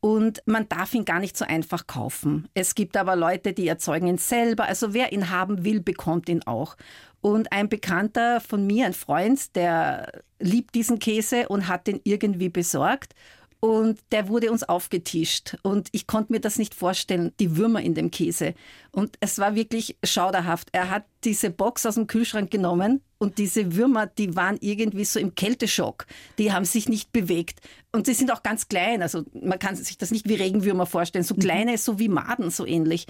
Und 0.00 0.42
man 0.46 0.66
darf 0.66 0.94
ihn 0.94 1.04
gar 1.04 1.20
nicht 1.20 1.36
so 1.36 1.44
einfach 1.44 1.86
kaufen. 1.86 2.48
Es 2.54 2.74
gibt 2.74 2.96
aber 2.96 3.16
Leute, 3.16 3.52
die 3.52 3.68
erzeugen 3.68 4.06
ihn 4.06 4.18
selber. 4.18 4.64
Also 4.64 4.94
wer 4.94 5.12
ihn 5.12 5.28
haben 5.28 5.64
will, 5.64 5.80
bekommt 5.80 6.30
ihn 6.30 6.42
auch. 6.46 6.76
Und 7.20 7.52
ein 7.52 7.68
Bekannter 7.68 8.40
von 8.40 8.66
mir, 8.66 8.86
ein 8.86 8.94
Freund, 8.94 9.54
der 9.56 10.22
liebt 10.38 10.74
diesen 10.74 11.00
Käse 11.00 11.48
und 11.48 11.68
hat 11.68 11.86
den 11.86 12.00
irgendwie 12.04 12.48
besorgt. 12.48 13.14
Und 13.66 13.98
der 14.12 14.28
wurde 14.28 14.52
uns 14.52 14.62
aufgetischt. 14.62 15.56
Und 15.62 15.88
ich 15.90 16.06
konnte 16.06 16.32
mir 16.32 16.38
das 16.38 16.56
nicht 16.56 16.72
vorstellen, 16.72 17.32
die 17.40 17.56
Würmer 17.56 17.80
in 17.80 17.94
dem 17.94 18.12
Käse. 18.12 18.54
Und 18.92 19.16
es 19.18 19.40
war 19.40 19.56
wirklich 19.56 19.96
schauderhaft. 20.04 20.68
Er 20.70 20.88
hat 20.88 21.04
diese 21.24 21.50
Box 21.50 21.84
aus 21.84 21.96
dem 21.96 22.06
Kühlschrank 22.06 22.48
genommen 22.52 23.00
und 23.18 23.38
diese 23.38 23.74
Würmer, 23.74 24.06
die 24.06 24.36
waren 24.36 24.56
irgendwie 24.60 25.04
so 25.04 25.18
im 25.18 25.34
Kälteschock. 25.34 26.06
Die 26.38 26.52
haben 26.52 26.64
sich 26.64 26.88
nicht 26.88 27.12
bewegt. 27.12 27.58
Und 27.90 28.06
sie 28.06 28.14
sind 28.14 28.30
auch 28.30 28.44
ganz 28.44 28.68
klein. 28.68 29.02
Also 29.02 29.24
man 29.32 29.58
kann 29.58 29.74
sich 29.74 29.98
das 29.98 30.12
nicht 30.12 30.28
wie 30.28 30.34
Regenwürmer 30.36 30.86
vorstellen. 30.86 31.24
So 31.24 31.34
mhm. 31.34 31.40
kleine, 31.40 31.76
so 31.76 31.98
wie 31.98 32.08
Maden, 32.08 32.50
so 32.50 32.64
ähnlich. 32.66 33.08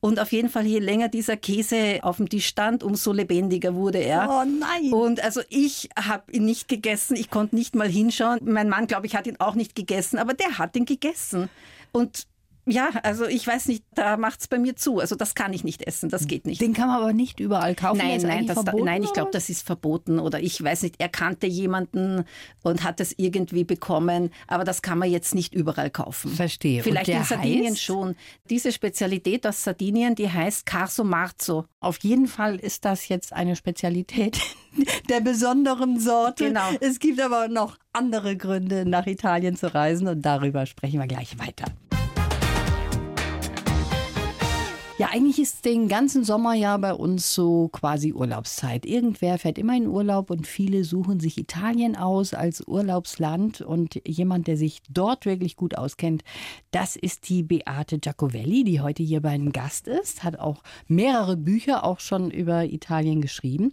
Und 0.00 0.20
auf 0.20 0.30
jeden 0.30 0.48
Fall, 0.48 0.64
je 0.64 0.78
länger 0.78 1.08
dieser 1.08 1.36
Käse 1.36 1.98
auf 2.02 2.18
dem 2.18 2.28
Tisch 2.28 2.46
stand, 2.46 2.84
umso 2.84 3.12
lebendiger 3.12 3.74
wurde 3.74 3.98
er. 3.98 4.28
Oh 4.30 4.44
nein! 4.44 4.92
Und 4.92 5.22
also 5.22 5.40
ich 5.48 5.88
habe 5.98 6.30
ihn 6.32 6.44
nicht 6.44 6.68
gegessen. 6.68 7.16
Ich 7.16 7.30
konnte 7.30 7.56
nicht 7.56 7.74
mal 7.74 7.88
hinschauen. 7.88 8.38
Mein 8.44 8.68
Mann, 8.68 8.86
glaube 8.86 9.06
ich, 9.06 9.16
hat 9.16 9.26
ihn 9.26 9.36
auch 9.40 9.54
nicht 9.54 9.74
gegessen, 9.74 10.18
aber 10.18 10.34
der 10.34 10.58
hat 10.58 10.76
ihn 10.76 10.84
gegessen. 10.84 11.48
Und 11.90 12.26
ja, 12.68 12.90
also 13.02 13.26
ich 13.26 13.46
weiß 13.46 13.66
nicht, 13.68 13.84
da 13.94 14.16
macht 14.16 14.40
es 14.40 14.48
bei 14.48 14.58
mir 14.58 14.76
zu. 14.76 15.00
Also 15.00 15.16
das 15.16 15.34
kann 15.34 15.52
ich 15.52 15.64
nicht 15.64 15.82
essen, 15.86 16.08
das 16.08 16.26
geht 16.26 16.46
nicht. 16.46 16.60
Den 16.60 16.72
kann 16.72 16.88
man 16.88 17.02
aber 17.02 17.12
nicht 17.12 17.40
überall 17.40 17.74
kaufen. 17.74 17.98
Nein, 17.98 18.20
nein, 18.22 18.46
das, 18.46 18.62
da, 18.64 18.72
nein 18.72 19.02
ich 19.02 19.12
glaube, 19.12 19.30
das 19.32 19.48
ist 19.48 19.66
verboten. 19.66 20.18
Oder 20.18 20.40
ich 20.40 20.62
weiß 20.62 20.82
nicht, 20.82 20.96
er 20.98 21.08
kannte 21.08 21.46
jemanden 21.46 22.24
und 22.62 22.84
hat 22.84 23.00
es 23.00 23.14
irgendwie 23.16 23.64
bekommen, 23.64 24.30
aber 24.46 24.64
das 24.64 24.82
kann 24.82 24.98
man 24.98 25.10
jetzt 25.10 25.34
nicht 25.34 25.54
überall 25.54 25.90
kaufen. 25.90 26.30
Verstehe. 26.30 26.82
Vielleicht 26.82 27.08
in 27.08 27.24
Sardinien 27.24 27.72
heißt? 27.72 27.82
schon. 27.82 28.16
Diese 28.50 28.72
Spezialität 28.72 29.46
aus 29.46 29.64
Sardinien, 29.64 30.14
die 30.14 30.30
heißt 30.30 30.66
Carso 30.66 31.04
Marzo. 31.04 31.64
Auf 31.80 31.98
jeden 32.00 32.26
Fall 32.26 32.56
ist 32.56 32.84
das 32.84 33.08
jetzt 33.08 33.32
eine 33.32 33.56
Spezialität 33.56 34.40
der 35.08 35.20
besonderen 35.20 35.98
Sorte. 35.98 36.46
Genau. 36.46 36.68
Es 36.80 36.98
gibt 36.98 37.20
aber 37.20 37.48
noch 37.48 37.78
andere 37.92 38.36
Gründe, 38.36 38.84
nach 38.84 39.06
Italien 39.06 39.56
zu 39.56 39.72
reisen 39.72 40.08
und 40.08 40.22
darüber 40.22 40.66
sprechen 40.66 41.00
wir 41.00 41.06
gleich 41.06 41.38
weiter. 41.38 41.66
Ja, 44.98 45.10
eigentlich 45.12 45.38
ist 45.38 45.64
den 45.64 45.86
ganzen 45.86 46.24
Sommer 46.24 46.54
ja 46.54 46.76
bei 46.76 46.92
uns 46.92 47.32
so 47.32 47.68
quasi 47.68 48.12
Urlaubszeit. 48.12 48.84
Irgendwer 48.84 49.38
fährt 49.38 49.56
immer 49.56 49.76
in 49.76 49.86
Urlaub 49.86 50.28
und 50.28 50.44
viele 50.44 50.82
suchen 50.82 51.20
sich 51.20 51.38
Italien 51.38 51.94
aus 51.94 52.34
als 52.34 52.66
Urlaubsland. 52.66 53.60
Und 53.60 54.02
jemand, 54.04 54.48
der 54.48 54.56
sich 54.56 54.82
dort 54.90 55.24
wirklich 55.24 55.54
gut 55.54 55.78
auskennt, 55.78 56.24
das 56.72 56.96
ist 56.96 57.28
die 57.28 57.44
Beate 57.44 58.00
Giacovelli, 58.00 58.64
die 58.64 58.80
heute 58.80 59.04
hier 59.04 59.20
bei 59.20 59.28
einem 59.28 59.52
Gast 59.52 59.86
ist, 59.86 60.24
hat 60.24 60.40
auch 60.40 60.64
mehrere 60.88 61.36
Bücher 61.36 61.84
auch 61.84 62.00
schon 62.00 62.32
über 62.32 62.64
Italien 62.64 63.20
geschrieben. 63.20 63.72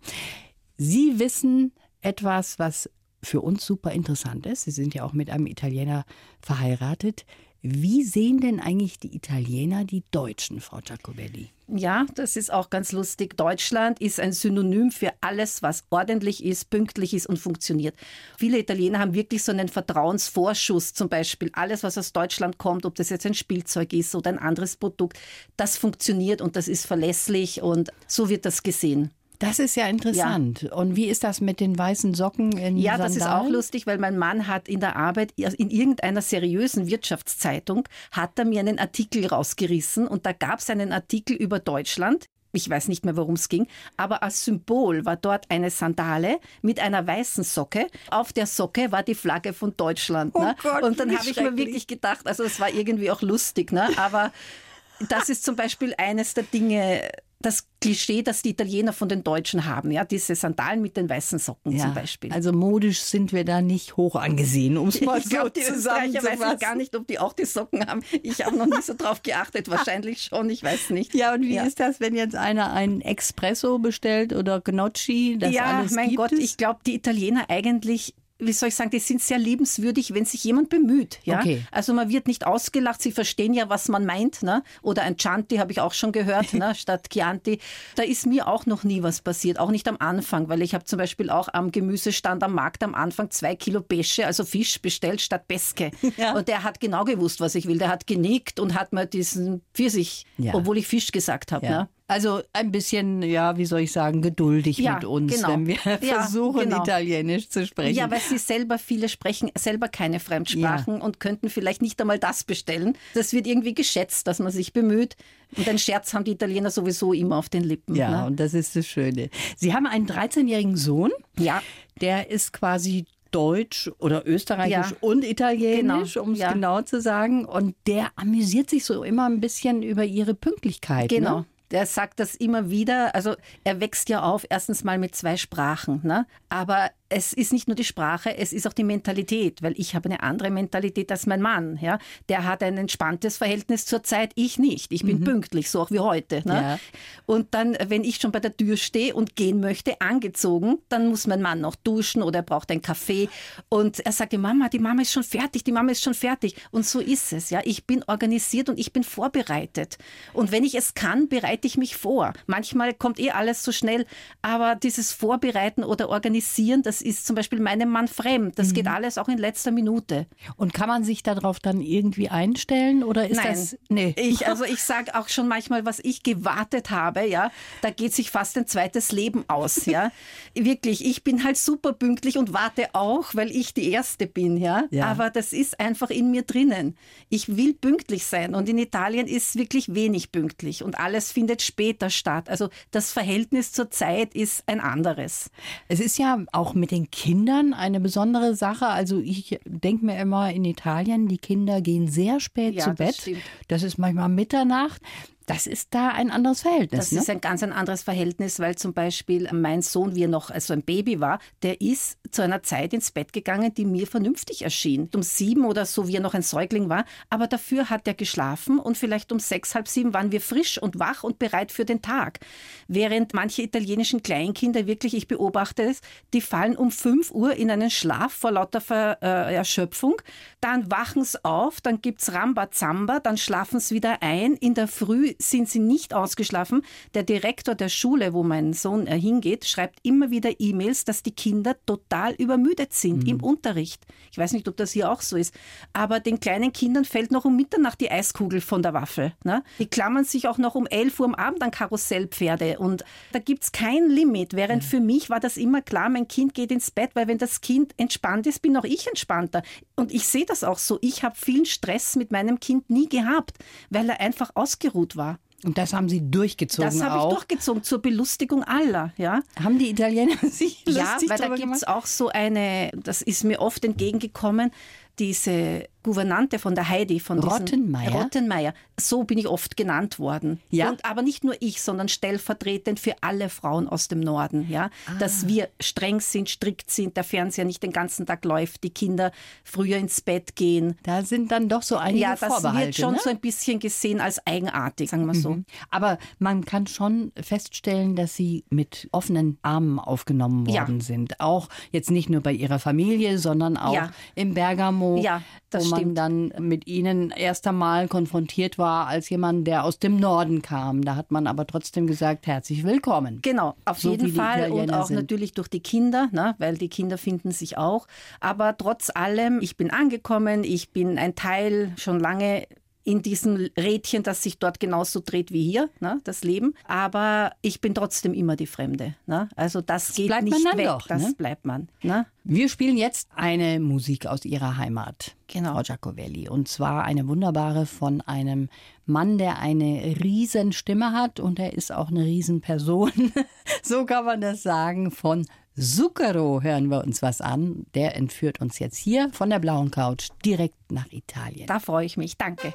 Sie 0.78 1.18
wissen 1.18 1.72
etwas, 2.02 2.60
was 2.60 2.88
für 3.24 3.42
uns 3.42 3.66
super 3.66 3.90
interessant 3.94 4.46
ist. 4.46 4.66
Sie 4.66 4.72
sind 4.72 4.94
ja 4.94 5.04
auch 5.04 5.14
mit 5.14 5.32
einem 5.32 5.48
Italiener 5.48 6.06
verheiratet. 6.40 7.26
Wie 7.68 8.04
sehen 8.04 8.42
denn 8.42 8.60
eigentlich 8.60 9.00
die 9.00 9.16
Italiener 9.16 9.86
die 9.86 10.04
Deutschen, 10.12 10.62
Frau 10.62 10.82
Giacomelli? 10.86 11.50
Ja, 11.68 12.06
das 12.14 12.36
ist 12.36 12.54
auch 12.54 12.70
ganz 12.70 12.92
lustig. 12.92 13.36
Deutschland 13.38 14.00
ist 14.00 14.20
ein 14.20 14.34
Synonym 14.34 14.92
für 14.92 15.14
alles, 15.20 15.64
was 15.64 15.84
ordentlich 15.90 16.46
ist, 16.46 16.70
pünktlich 16.70 17.16
ist 17.16 17.26
und 17.26 17.40
funktioniert. 17.40 17.96
Viele 18.38 18.60
Italiener 18.60 19.00
haben 19.00 19.16
wirklich 19.16 19.42
so 19.42 19.52
einen 19.52 19.68
Vertrauensvorschuss, 19.68 20.94
zum 20.94 21.10
Beispiel 21.10 21.50
alles, 21.54 21.82
was 21.82 21.98
aus 21.98 22.14
Deutschland 22.14 22.60
kommt, 22.60 22.86
ob 22.86 22.94
das 22.94 23.10
jetzt 23.10 23.26
ein 23.26 23.34
Spielzeug 23.34 23.94
ist 23.94 24.14
oder 24.14 24.30
ein 24.30 24.38
anderes 24.38 24.76
Produkt, 24.76 25.18
das 25.58 25.76
funktioniert 25.76 26.44
und 26.44 26.56
das 26.56 26.68
ist 26.68 26.86
verlässlich 26.86 27.64
und 27.64 27.90
so 28.06 28.30
wird 28.30 28.46
das 28.46 28.62
gesehen. 28.62 29.10
Das 29.40 29.60
ist 29.60 29.76
ja 29.76 29.88
interessant. 29.88 30.64
Ja. 30.64 30.74
Und 30.74 30.96
wie 30.96 31.06
ist 31.06 31.24
das 31.24 31.42
mit 31.42 31.60
den 31.60 31.78
weißen 31.78 32.14
Socken 32.14 32.58
in 32.58 32.78
Ja, 32.78 32.94
Sandalen? 32.94 33.14
das 33.14 33.16
ist 33.18 33.28
auch 33.28 33.50
lustig, 33.50 33.88
weil 33.88 33.98
mein 33.98 34.18
Mann 34.18 34.48
hat 34.48 34.68
in 34.68 34.80
der 34.80 34.96
Arbeit, 34.96 35.32
in 35.36 35.70
irgendeiner 35.70 36.22
seriösen 36.22 36.88
Wirtschaftszeitung, 36.88 37.88
hat 38.12 38.38
er 38.40 38.46
mir 38.46 38.60
einen 38.60 38.80
Artikel 38.80 39.26
rausgerissen 39.26 40.08
und 40.08 40.26
da 40.26 40.32
gab 40.34 40.60
es 40.60 40.70
einen 40.70 40.92
Artikel 40.92 41.36
über 41.36 41.60
Deutschland. 41.60 42.26
Ich 42.54 42.70
weiß 42.70 42.88
nicht 42.88 43.04
mehr, 43.04 43.18
worum 43.18 43.34
es 43.36 43.50
ging, 43.50 43.68
aber 43.98 44.24
als 44.24 44.46
Symbol 44.46 45.06
war 45.06 45.18
dort 45.18 45.46
eine 45.52 45.70
Sandale 45.70 46.40
mit 46.62 46.80
einer 46.80 47.06
weißen 47.06 47.44
Socke. 47.44 47.88
Auf 48.10 48.32
der 48.32 48.48
Socke 48.48 48.94
war 48.94 49.04
die 49.04 49.16
Flagge 49.16 49.52
von 49.52 49.76
Deutschland. 49.76 50.34
Oh 50.36 50.42
ne? 50.42 50.56
Gott, 50.64 50.84
und 50.84 50.98
dann 51.00 51.18
habe 51.18 51.30
ich 51.30 51.36
mir 51.36 51.58
wirklich 51.58 51.86
gedacht, 51.86 52.26
also 52.26 52.44
es 52.44 52.60
war 52.62 52.70
irgendwie 52.74 53.12
auch 53.12 53.22
lustig, 53.22 53.74
ne? 53.74 53.90
aber 53.98 54.32
das 55.10 55.28
ist 55.28 55.44
zum 55.44 55.58
Beispiel 55.58 55.94
eines 55.98 56.34
der 56.34 56.44
Dinge, 56.44 57.10
das 57.40 57.68
Klischee, 57.82 58.24
das 58.24 58.42
die 58.42 58.50
Italiener 58.50 58.94
von 58.94 59.10
den 59.10 59.24
Deutschen 59.24 59.66
haben, 59.66 59.92
ja, 59.92 60.04
diese 60.04 60.36
Sandalen 60.36 60.82
mit 60.82 60.98
den 60.98 61.08
weißen 61.08 61.38
Socken 61.38 61.74
ja, 61.74 61.84
zum 61.84 61.94
Beispiel. 61.94 62.32
Also 62.32 62.52
modisch 62.52 63.02
sind 63.02 63.34
wir 63.34 63.46
da 63.46 63.62
nicht 63.62 63.98
hoch 63.98 64.16
angesehen, 64.16 64.78
um 64.78 64.88
es 64.88 65.02
mal 65.02 65.20
ich 65.20 65.30
glaub, 65.30 65.56
so 65.56 65.62
zusammenzufassen. 65.62 66.40
weiß 66.40 66.54
ich 66.54 66.60
gar 66.60 66.76
nicht, 66.76 66.96
ob 66.96 67.08
die 67.08 67.20
auch 67.20 67.34
die 67.34 67.46
Socken 67.46 67.86
haben. 67.86 68.02
Ich 68.24 68.44
habe 68.44 68.58
noch 68.58 68.66
nicht 68.66 68.84
so 68.84 68.96
drauf 68.96 69.22
geachtet, 69.22 69.70
wahrscheinlich 69.70 70.24
schon, 70.24 70.50
ich 70.50 70.64
weiß 70.64 70.90
nicht. 70.90 71.14
Ja, 71.14 71.34
und 71.34 71.44
wie 71.44 71.56
ja. 71.56 71.64
ist 71.64 71.80
das, 71.80 72.00
wenn 72.00 72.16
jetzt 72.16 72.36
einer 72.36 72.74
einen 72.74 73.02
Espresso 73.02 73.78
bestellt 73.78 74.34
oder 74.34 74.62
Gnocchi? 74.62 75.38
Das 75.38 75.54
ja, 75.54 75.80
alles 75.80 75.92
mein 75.92 76.16
Gott, 76.16 76.32
es? 76.32 76.40
ich 76.40 76.58
glaube, 76.58 76.80
die 76.86 76.96
Italiener 76.96 77.50
eigentlich 77.50 78.16
wie 78.38 78.52
soll 78.52 78.70
ich 78.70 78.76
sagen, 78.76 78.90
die 78.90 79.00
sind 79.00 79.22
sehr 79.22 79.38
liebenswürdig, 79.38 80.14
wenn 80.14 80.26
sich 80.26 80.44
jemand 80.44 80.70
bemüht. 80.70 81.20
Ja? 81.24 81.40
Okay. 81.40 81.64
Also 81.72 81.94
man 81.94 82.10
wird 82.10 82.28
nicht 82.28 82.46
ausgelacht, 82.46 83.02
sie 83.02 83.12
verstehen 83.12 83.54
ja, 83.54 83.70
was 83.70 83.88
man 83.88 84.06
meint. 84.06 84.44
Ne? 84.44 84.64
Oder 84.82 85.04
ein 85.04 85.18
Chanti 85.18 85.58
habe 85.58 85.72
ich 85.72 85.80
auch 85.80 85.94
schon 85.94 86.12
gehört, 86.12 86.54
ne? 86.54 86.76
statt 86.76 87.08
Chianti. 87.10 87.60
Da 87.96 88.04
ist 88.04 88.26
mir 88.26 88.48
auch 88.48 88.66
noch 88.66 88.84
nie 88.84 89.04
was 89.04 89.22
passiert, 89.22 89.58
auch 89.58 89.72
nicht 89.72 89.88
am 89.88 89.98
Anfang, 90.00 90.50
weil 90.50 90.62
ich 90.62 90.74
habe 90.74 90.84
zum 90.84 90.98
Beispiel 90.98 91.30
auch 91.30 91.48
am 91.54 91.72
Gemüsestand 91.72 92.44
am 92.44 92.54
Markt 92.54 92.84
am 92.84 92.94
Anfang 92.94 93.32
zwei 93.32 93.56
Kilo 93.56 93.82
Pesce, 93.82 94.26
also 94.26 94.44
Fisch, 94.44 94.82
bestellt 94.82 95.22
statt 95.22 95.48
Beske. 95.48 95.92
Ja. 96.18 96.34
Und 96.34 96.48
der 96.48 96.64
hat 96.64 96.80
genau 96.80 97.04
gewusst, 97.04 97.42
was 97.42 97.56
ich 97.56 97.68
will. 97.68 97.78
Der 97.78 97.90
hat 97.90 98.08
genickt 98.08 98.60
und 98.60 98.74
hat 98.74 98.94
mir 98.94 99.06
diesen 99.06 99.62
Pfirsich, 99.74 100.26
ja. 100.38 100.54
obwohl 100.54 100.78
ich 100.78 100.88
Fisch 100.88 101.12
gesagt 101.12 101.52
habe. 101.52 101.66
Ja. 101.66 101.72
Ne? 101.72 101.90
Also 102.08 102.42
ein 102.54 102.72
bisschen, 102.72 103.24
ja, 103.24 103.58
wie 103.58 103.66
soll 103.66 103.80
ich 103.80 103.92
sagen, 103.92 104.22
geduldig 104.22 104.78
ja, 104.78 104.94
mit 104.94 105.06
uns, 105.06 105.34
genau. 105.34 105.50
wenn 105.50 105.66
wir 105.66 105.78
ja, 105.86 105.98
versuchen, 105.98 106.62
genau. 106.62 106.84
Italienisch 106.84 107.50
zu 107.50 107.66
sprechen. 107.66 107.96
Ja, 107.96 108.12
weil 108.12 108.20
sie 108.20 108.38
selber, 108.38 108.78
viele 108.78 109.10
sprechen 109.10 109.50
selber 109.58 109.88
keine 109.88 110.20
Fremdsprachen 110.20 110.98
ja. 110.98 111.04
und 111.04 111.20
könnten 111.20 111.50
vielleicht 111.50 111.82
nicht 111.82 112.00
einmal 112.00 112.20
das 112.20 112.44
bestellen. 112.44 112.96
Das 113.16 113.34
wird 113.34 113.48
irgendwie 113.48 113.74
geschätzt, 113.74 114.28
dass 114.28 114.38
man 114.38 114.52
sich 114.52 114.72
bemüht. 114.72 115.16
Und 115.58 115.68
einen 115.68 115.80
Scherz 115.80 116.14
haben 116.14 116.26
die 116.26 116.34
Italiener 116.34 116.70
sowieso 116.70 117.12
immer 117.12 117.38
auf 117.38 117.50
den 117.50 117.64
Lippen. 117.64 117.96
Ja, 117.96 118.22
ne? 118.22 118.28
und 118.28 118.40
das 118.40 118.54
ist 118.54 118.76
das 118.76 118.86
Schöne. 118.86 119.30
Sie 119.58 119.74
haben 119.74 119.88
einen 119.88 120.06
13-jährigen 120.06 120.78
Sohn. 120.78 121.12
Ja. 121.40 121.64
Der 122.02 122.30
ist 122.30 122.54
quasi 122.54 123.06
Deutsch 123.32 123.92
oder 123.98 124.28
Österreichisch 124.28 124.92
Ja. 124.92 124.98
und 125.02 125.26
Italienisch, 125.26 126.14
Genau, 126.14 126.26
um 126.26 126.34
es 126.34 126.40
ja. 126.40 126.54
genau 126.54 126.82
zu 126.84 127.02
sagen. 127.02 127.46
Und 127.46 127.76
der 127.88 128.12
amüsiert 128.16 128.70
sich 128.70 128.86
so 128.86 129.04
immer 129.04 129.26
ein 129.26 129.42
bisschen 129.42 129.82
über 129.82 130.06
ihre 130.06 130.36
Pünktlichkeit. 130.36 131.10
Genau. 131.10 131.40
Ne? 131.40 131.46
Der 131.72 131.86
sagt 131.86 132.20
das 132.20 132.36
immer 132.36 132.70
wieder. 132.70 133.16
Also 133.16 133.36
er 133.64 133.80
wächst 133.80 134.10
ja 134.10 134.22
auf, 134.22 134.46
erstens 134.50 134.84
mal 134.84 134.98
mit 134.98 135.16
zwei 135.16 135.38
Sprachen. 135.38 136.02
Ne? 136.04 136.26
Aber 136.50 136.92
es 137.10 137.34
ist 137.34 137.54
nicht 137.54 137.68
nur 137.68 137.76
die 137.76 137.84
Sprache, 137.84 138.36
es 138.36 138.52
ist 138.52 138.68
auch 138.68 138.74
die 138.74 138.84
Mentalität, 138.84 139.62
weil 139.62 139.74
ich 139.78 139.94
habe 139.94 140.10
eine 140.10 140.24
andere 140.24 140.50
Mentalität 140.50 141.12
als 141.12 141.28
mein 141.28 141.42
Mann. 141.42 141.78
Ja? 141.82 142.00
Der 142.30 142.46
hat 142.46 142.64
ein 142.64 142.78
entspanntes 142.78 143.38
Verhältnis 143.38 143.86
zur 143.86 144.04
Zeit, 144.04 144.32
ich 144.36 144.58
nicht. 144.58 144.92
Ich 144.92 145.04
bin 145.04 145.24
pünktlich, 145.24 145.70
so 145.70 145.82
auch 145.82 145.92
wie 145.92 146.00
heute. 146.00 146.42
Ne? 146.46 146.54
Ja. 146.54 146.80
Und 147.28 147.54
dann, 147.54 147.78
wenn 147.88 148.04
ich 148.04 148.18
schon 148.18 148.32
bei 148.32 148.40
der 148.40 148.58
Tür 148.58 148.76
stehe 148.76 149.14
und 149.14 149.36
gehen 149.36 149.60
möchte, 149.60 150.02
angezogen, 150.02 150.80
dann 150.90 151.10
muss 151.10 151.28
mein 151.28 151.42
Mann 151.42 151.62
noch 151.62 151.76
duschen 151.76 152.24
oder 152.24 152.40
er 152.40 152.44
braucht 152.44 152.72
einen 152.72 152.82
Kaffee. 152.82 153.30
Und 153.70 154.00
er 154.00 154.12
sagt, 154.12 154.32
die 154.32 154.40
Mama, 154.40 154.68
die 154.70 154.80
Mama 154.80 155.04
ist 155.04 155.12
schon 155.12 155.24
fertig, 155.24 155.64
die 155.64 155.72
Mama 155.72 155.92
ist 155.92 156.04
schon 156.04 156.16
fertig. 156.16 156.56
Und 156.72 156.86
so 156.88 157.00
ist 157.00 157.34
es. 157.34 157.52
Ja? 157.52 157.62
Ich 157.66 157.86
bin 157.86 158.04
organisiert 158.08 158.68
und 158.68 158.80
ich 158.80 158.94
bin 158.94 159.04
vorbereitet. 159.04 160.00
Und 160.34 160.52
wenn 160.52 160.64
ich 160.64 160.74
es 160.74 160.96
kann, 160.96 161.30
bereite 161.30 161.68
ich 161.68 161.78
mich 161.78 161.96
vor. 161.96 162.34
Manchmal 162.48 162.96
kommt 162.96 163.20
eh 163.20 163.30
alles 163.30 163.64
so 163.64 163.72
schnell, 163.72 164.08
aber 164.42 164.76
dieses 164.76 165.12
Vorbereiten 165.12 165.84
oder 165.84 166.10
Organisieren, 166.10 166.82
das 166.82 166.95
ist 167.02 167.26
zum 167.26 167.36
Beispiel 167.36 167.60
meinem 167.60 167.90
Mann 167.90 168.08
fremd. 168.08 168.60
Das 168.60 168.74
geht 168.74 168.88
alles 168.88 169.18
auch 169.18 169.28
in 169.28 169.38
letzter 169.38 169.72
Minute. 169.72 170.28
Und 170.56 170.74
kann 170.74 170.88
man 170.88 171.04
sich 171.04 171.24
darauf 171.24 171.60
dann 171.60 171.82
irgendwie 171.82 172.30
einstellen 172.30 173.04
oder 173.04 173.30
ist 173.30 173.38
Nein. 173.38 173.48
das 173.48 173.78
nee? 173.90 174.14
Ich, 174.18 174.48
also 174.48 174.64
ich 174.64 174.82
sage 174.82 175.16
auch 175.16 175.30
schon 175.30 175.48
manchmal, 175.48 175.86
was 175.86 176.00
ich 176.00 176.24
gewartet 176.24 176.90
habe, 176.92 177.26
ja, 177.26 177.52
da 177.82 177.90
geht 177.90 178.14
sich 178.14 178.32
fast 178.32 178.58
ein 178.58 178.68
zweites 178.68 179.12
Leben 179.12 179.46
aus, 179.48 179.86
ja. 179.86 180.12
Wirklich, 180.56 181.06
ich 181.06 181.24
bin 181.24 181.44
halt 181.44 181.58
super 181.58 181.94
pünktlich 181.94 182.38
und 182.38 182.54
warte 182.54 182.88
auch, 182.94 183.36
weil 183.36 183.52
ich 183.52 183.74
die 183.74 183.92
Erste 183.92 184.28
bin, 184.28 184.58
ja. 184.58 184.86
Ja. 184.92 185.06
Aber 185.06 185.30
das 185.30 185.54
ist 185.54 185.80
einfach 185.80 186.10
in 186.10 186.32
mir 186.32 186.44
drinnen. 186.44 186.98
Ich 187.30 187.58
will 187.58 187.74
pünktlich 187.74 188.26
sein 188.26 188.56
und 188.56 188.70
in 188.70 188.78
Italien 188.78 189.28
ist 189.28 189.56
wirklich 189.56 189.94
wenig 189.94 190.32
pünktlich 190.32 190.84
und 190.84 191.00
alles 191.00 191.32
findet 191.32 191.62
später 191.62 192.10
statt. 192.10 192.50
Also 192.50 192.70
das 192.92 193.12
Verhältnis 193.12 193.72
zur 193.72 193.92
Zeit 193.92 194.34
ist 194.34 194.64
ein 194.68 194.80
anderes. 194.80 195.50
Es 195.88 196.00
ist 196.00 196.18
ja 196.18 196.40
auch 196.52 196.74
mit 196.86 196.92
den 196.92 197.10
Kindern 197.10 197.74
eine 197.74 198.00
besondere 198.00 198.54
Sache. 198.54 198.86
Also 198.86 199.18
ich 199.18 199.60
denke 199.66 200.06
mir 200.06 200.20
immer 200.20 200.52
in 200.52 200.64
Italien, 200.66 201.28
die 201.28 201.40
Kinder 201.40 201.82
gehen 201.82 202.08
sehr 202.08 202.40
spät 202.40 202.76
Ja, 202.76 202.84
zu 202.84 202.90
das 202.92 202.98
Bett. 202.98 203.16
stimmt. 203.16 203.42
Das 203.70 203.82
ist 203.82 203.98
manchmal 203.98 204.30
Mitternacht. 204.30 205.02
Das 205.46 205.68
ist 205.68 205.94
da 205.94 206.10
ein 206.10 206.32
anderes 206.32 206.62
Verhältnis. 206.62 207.00
Das 207.00 207.12
ne? 207.12 207.20
ist 207.20 207.30
ein 207.30 207.42
ganz 207.42 207.62
ein 207.62 207.72
anderes 207.72 208.04
Verhältnis, 208.04 208.60
weil 208.60 208.76
zum 208.76 208.94
Beispiel 208.94 209.50
mein 209.54 209.82
Sohn, 209.82 210.16
wie 210.16 210.24
er 210.24 210.28
noch 210.28 210.50
also 210.50 210.74
ein 210.74 210.82
Baby 210.82 211.20
war, 211.20 211.40
der 211.62 211.82
ist 211.82 212.18
zu 212.32 212.42
einer 212.42 212.64
Zeit 212.64 212.94
ins 212.94 213.12
Bett 213.12 213.32
gegangen, 213.32 213.74
die 213.74 213.86
mir 213.86 214.08
vernünftig 214.08 214.64
erschien. 214.64 215.10
Um 215.14 215.22
sieben 215.22 215.66
oder 215.66 215.86
so, 215.86 216.08
wie 216.08 216.16
er 216.16 216.22
noch 216.22 216.34
ein 216.34 216.42
Säugling 216.42 216.90
war. 216.90 217.06
Aber 217.30 217.48
dafür 217.48 217.90
hat 217.90 218.08
er 218.08 218.16
geschlafen 218.16 218.80
und 218.80 218.98
vielleicht 218.98 219.32
um 219.32 219.40
sechs, 219.40 219.76
halb 219.76 219.88
sieben 219.88 220.14
waren 220.14 220.32
wir 220.32 220.42
frisch 220.42 220.82
und 220.82 221.00
wach 221.00 221.24
und 221.24 221.38
bereit 221.38 221.72
für 221.72 221.86
den 221.86 222.02
Tag. 222.02 222.40
Während 222.88 223.34
manche 223.34 223.62
italienischen 223.62 224.24
Kleinkinder 224.24 224.88
wirklich, 224.88 225.14
ich 225.14 225.28
beobachte 225.28 225.84
es, 225.84 226.02
die 226.34 226.42
fallen 226.42 226.76
um 226.76 226.92
fünf 226.92 227.32
Uhr 227.32 227.54
in 227.56 227.70
einen 227.70 227.92
Schlaf 227.92 228.34
vor 228.34 228.52
lauter 228.52 228.82
Ver, 228.82 229.20
äh, 229.22 229.56
Erschöpfung. 229.56 230.16
Dann 230.60 230.90
wachen 230.90 231.24
sie 231.24 231.44
auf, 231.46 231.82
dann 231.82 232.02
gibt's 232.02 232.34
Rambazamba, 232.34 233.20
dann 233.20 233.38
schlafen 233.38 233.80
sie 233.80 233.96
wieder 233.96 234.22
ein. 234.22 234.54
In 234.54 234.74
der 234.74 234.88
Früh 234.88 235.35
sind 235.40 235.70
sie 235.70 235.80
nicht 235.80 236.14
ausgeschlafen. 236.14 236.84
Der 237.14 237.24
Direktor 237.24 237.76
der 237.76 237.90
Schule, 237.90 238.34
wo 238.34 238.44
mein 238.44 238.74
Sohn 238.74 239.08
äh, 239.08 239.20
hingeht, 239.20 239.66
schreibt 239.66 240.00
immer 240.04 240.32
wieder 240.32 240.60
E-Mails, 240.60 241.06
dass 241.06 241.24
die 241.24 241.32
Kinder 241.32 241.76
total 241.86 242.34
übermüdet 242.34 242.94
sind 242.94 243.28
im 243.28 243.42
Unterricht. 243.44 244.02
Ich 244.32 244.38
weiß 244.38 244.54
nicht, 244.54 244.68
ob 244.68 244.78
das 244.78 244.92
hier 244.92 245.12
auch 245.12 245.22
so 245.22 245.38
ist. 245.38 245.54
Aber 245.94 246.20
den 246.20 246.40
kleinen 246.40 246.74
Kindern 246.74 247.06
fällt 247.06 247.32
noch 247.32 247.46
um 247.46 247.56
Mitternacht 247.56 248.02
die 248.02 248.12
Eiskugel 248.12 248.62
von 248.62 248.82
der 248.82 248.94
Waffel. 248.94 249.34
Ne? 249.44 249.64
Die 249.80 249.88
klammern 249.88 250.26
sich 250.26 250.48
auch 250.48 250.58
noch 250.58 250.76
um 250.76 250.88
11 250.88 251.20
Uhr 251.20 251.26
am 251.28 251.36
Abend 251.36 251.64
an 251.64 251.72
Karussellpferde. 251.72 252.80
Und 252.80 253.04
da 253.32 253.40
gibt's 253.40 253.72
kein 253.72 254.10
Limit. 254.10 254.54
Während 254.56 254.84
für 254.84 255.00
mich 255.00 255.30
war 255.30 255.40
das 255.40 255.58
immer 255.58 255.82
klar, 255.82 256.10
mein 256.10 256.28
Kind 256.28 256.54
geht 256.54 256.72
ins 256.72 256.92
Bett, 256.92 257.12
weil 257.14 257.28
wenn 257.28 257.38
das 257.38 257.62
Kind 257.62 257.94
entspannt 257.98 258.48
ist, 258.48 258.62
bin 258.62 258.78
auch 258.78 258.84
ich 258.84 259.08
entspannter. 259.08 259.64
Und 259.96 260.12
ich 260.12 260.28
sehe 260.28 260.46
das 260.46 260.64
auch 260.64 260.78
so. 260.78 260.98
Ich 261.02 261.24
habe 261.24 261.36
vielen 261.36 261.66
Stress 261.66 262.16
mit 262.16 262.32
meinem 262.32 262.60
Kind 262.60 262.90
nie 262.90 263.08
gehabt, 263.08 263.58
weil 263.90 264.10
er 264.10 264.20
einfach 264.20 264.52
ausgeruht 264.56 265.16
war. 265.16 265.25
Und 265.66 265.78
das 265.78 265.94
haben 265.94 266.08
Sie 266.10 266.22
durchgezogen 266.30 266.92
Das 266.92 267.02
habe 267.02 267.24
ich 267.28 267.34
durchgezogen 267.34 267.82
zur 267.84 268.00
Belustigung 268.00 268.64
aller, 268.64 269.12
ja. 269.18 269.42
haben 269.62 269.80
die 269.80 269.90
Italiener 269.90 270.38
sich 270.50 270.84
Ja, 270.88 271.14
lustig 271.14 271.30
weil 271.30 271.38
da 271.40 271.48
gibt's 271.56 271.62
gemacht? 271.82 271.88
auch 271.88 272.06
so 272.06 272.30
eine, 272.30 272.92
das 272.96 273.22
ist 273.24 273.44
mir 273.44 273.60
oft 273.60 273.84
entgegengekommen, 273.84 274.72
diese 275.18 275.88
Gouvernante 276.06 276.60
von 276.60 276.76
der 276.76 276.88
Heidi, 276.88 277.20
von 277.20 277.40
Rottenmeier? 277.40 278.12
Rottenmeier. 278.12 278.76
So 279.00 279.24
bin 279.24 279.40
ich 279.40 279.48
oft 279.48 279.76
genannt 279.76 280.20
worden. 280.20 280.62
Ja? 280.70 280.90
Und, 280.92 281.04
aber 281.04 281.24
nicht 281.24 281.44
nur 281.44 281.56
ich, 281.60 281.82
sondern 281.82 282.10
stellvertretend 282.10 283.00
für 283.00 283.16
alle 283.22 283.50
Frauen 283.50 283.88
aus 283.90 284.08
dem 284.08 284.20
Norden. 284.20 284.68
Ja? 284.70 284.92
Ah. 285.08 285.16
Dass 285.18 285.48
wir 285.48 285.70
streng 285.82 286.20
sind, 286.20 286.48
strikt 286.48 286.92
sind, 286.92 287.18
der 287.18 287.24
Fernseher 287.24 287.66
nicht 287.66 287.82
den 287.82 287.92
ganzen 287.92 288.28
Tag 288.28 288.46
läuft, 288.46 288.84
die 288.84 288.92
Kinder 288.92 289.32
früher 289.64 289.98
ins 289.98 290.22
Bett 290.22 290.56
gehen. 290.56 290.96
Da 291.02 291.24
sind 291.24 291.52
dann 291.52 291.70
doch 291.70 291.82
so 291.82 291.98
einige 291.98 292.22
ja, 292.22 292.36
das 292.36 292.54
Vorbehalte. 292.54 292.86
wird 292.86 292.96
schon 292.96 293.14
ne? 293.14 293.20
so 293.24 293.32
ein 293.32 293.40
bisschen 293.40 293.80
gesehen 293.80 294.22
als 294.22 294.46
eigenartig, 294.46 295.10
sagen 295.10 295.26
wir 295.26 295.34
so. 295.34 295.58
Aber 295.90 296.20
man 296.38 296.66
kann 296.66 296.86
schon 296.86 297.32
feststellen, 297.36 298.16
dass 298.16 298.36
sie 298.36 298.64
mit 298.70 299.10
offenen 299.12 299.58
Armen 299.64 299.98
aufgenommen 299.98 300.68
Ja. 300.68 300.82
worden 300.82 301.02
sind. 301.02 301.40
Auch 301.40 301.68
jetzt 301.92 302.12
nicht 302.12 302.30
nur 302.30 302.42
bei 302.42 302.54
ihrer 302.54 302.78
Familie, 302.78 303.40
sondern 303.40 303.76
auch 303.76 303.96
Ja. 303.96 304.12
im 304.36 304.54
Bergamo, 304.54 305.18
Ja, 305.18 305.42
das 305.76 305.86
wo 305.86 305.90
man 305.92 306.00
stimmt. 306.00 306.18
dann 306.18 306.54
mit 306.60 306.88
ihnen 306.88 307.32
erst 307.32 307.68
einmal 307.68 308.08
konfrontiert 308.08 308.78
war 308.78 309.08
als 309.08 309.30
jemand, 309.30 309.68
der 309.68 309.84
aus 309.84 310.00
dem 310.00 310.18
Norden 310.18 310.62
kam. 310.62 311.04
Da 311.04 311.16
hat 311.16 311.32
man 311.32 311.48
aber 311.48 311.68
trotzdem 311.68 312.08
gesagt, 312.08 312.48
herzlich 312.48 312.84
willkommen. 312.84 313.40
Genau, 313.42 313.76
auf 313.86 314.00
So 314.00 314.12
jeden 314.12 314.34
Fall 314.34 314.72
und 314.72 314.92
auch 314.94 315.08
sind. 315.08 315.16
natürlich 315.16 315.54
durch 315.54 315.68
die 315.68 315.80
Kinder, 315.82 316.30
ne, 316.32 316.56
weil 316.58 316.78
die 316.78 316.90
Kinder 316.90 317.18
finden 317.18 317.52
sich 317.52 317.78
auch. 317.78 318.08
Aber 318.40 318.78
trotz 318.78 319.12
allem, 319.14 319.60
ich 319.62 319.78
bin 319.78 319.92
angekommen, 319.92 320.64
ich 320.64 320.92
bin 320.92 321.18
ein 321.18 321.36
Teil 321.36 321.92
schon 321.98 322.20
lange 322.20 322.68
in 323.06 323.22
diesem 323.22 323.70
Rädchen, 323.78 324.24
das 324.24 324.44
sich 324.44 324.58
dort 324.58 324.80
genauso 324.80 325.22
dreht 325.24 325.52
wie 325.52 325.64
hier, 325.64 325.90
ne, 326.00 326.20
das 326.24 326.44
Leben. 326.44 326.74
Aber 326.86 327.52
ich 327.62 327.80
bin 327.80 327.94
trotzdem 327.94 328.34
immer 328.34 328.56
die 328.56 328.66
Fremde. 328.66 329.16
Ne? 329.28 329.48
Also 329.56 329.80
das, 329.80 330.16
geht 330.16 330.28
bleibt 330.28 330.50
man 330.50 330.60
nicht 330.60 330.78
weg, 330.78 330.88
doch, 330.88 331.08
das 331.08 331.22
ne? 331.22 331.34
bleibt 331.38 331.66
man. 331.66 331.88
Ne? 332.02 332.26
Wir 332.44 332.68
spielen 332.68 332.98
jetzt 332.98 333.30
eine 333.36 333.80
Musik 333.80 334.26
aus 334.26 334.44
ihrer 334.44 334.78
Heimat, 334.78 335.36
Genau. 335.48 335.74
Frau 335.74 335.84
Giacovelli. 335.84 336.50
Und 336.50 336.68
zwar 336.68 337.04
eine 337.04 337.28
wunderbare 337.28 337.86
von 337.86 338.22
einem 338.22 338.70
Mann, 339.06 339.38
der 339.38 339.60
eine 339.60 340.16
riesen 340.24 340.74
Stimme 340.74 341.12
hat 341.12 341.40
und 341.40 341.60
er 341.60 341.74
ist 341.74 341.92
auch 341.92 342.10
eine 342.10 342.24
Riesenperson. 342.24 343.12
so 343.84 344.06
kann 344.06 344.26
man 344.26 344.42
das 344.42 344.64
sagen. 344.64 345.12
Von 345.12 345.46
Zucchero 345.78 346.62
hören 346.62 346.88
wir 346.90 347.04
uns 347.04 347.22
was 347.22 347.42
an. 347.42 347.86
Der 347.96 348.16
entführt 348.16 348.62
uns 348.62 348.80
jetzt 348.80 348.96
hier 348.98 349.30
von 349.34 349.50
der 349.50 349.60
blauen 349.60 349.92
Couch 349.92 350.30
direkt 350.46 350.90
nach 350.90 351.12
Italien. 351.12 351.68
Da 351.68 351.80
freue 351.80 352.06
ich 352.06 352.16
mich. 352.16 352.38
Danke. 352.38 352.74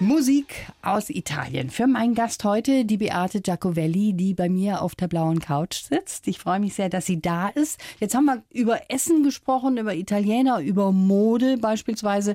Musik 0.00 0.66
aus 0.82 1.10
Italien. 1.10 1.70
Für 1.70 1.86
meinen 1.86 2.14
Gast 2.14 2.42
heute 2.42 2.84
die 2.84 2.96
Beate 2.96 3.40
Giacovelli, 3.40 4.14
die 4.14 4.34
bei 4.34 4.48
mir 4.48 4.82
auf 4.82 4.96
der 4.96 5.06
blauen 5.06 5.38
Couch 5.38 5.74
sitzt. 5.74 6.26
Ich 6.26 6.38
freue 6.38 6.58
mich 6.58 6.74
sehr, 6.74 6.88
dass 6.88 7.06
sie 7.06 7.20
da 7.20 7.48
ist. 7.48 7.80
Jetzt 8.00 8.16
haben 8.16 8.26
wir 8.26 8.42
über 8.50 8.90
Essen 8.90 9.22
gesprochen, 9.22 9.76
über 9.76 9.94
Italiener, 9.94 10.60
über 10.60 10.90
Mode 10.90 11.58
beispielsweise. 11.58 12.34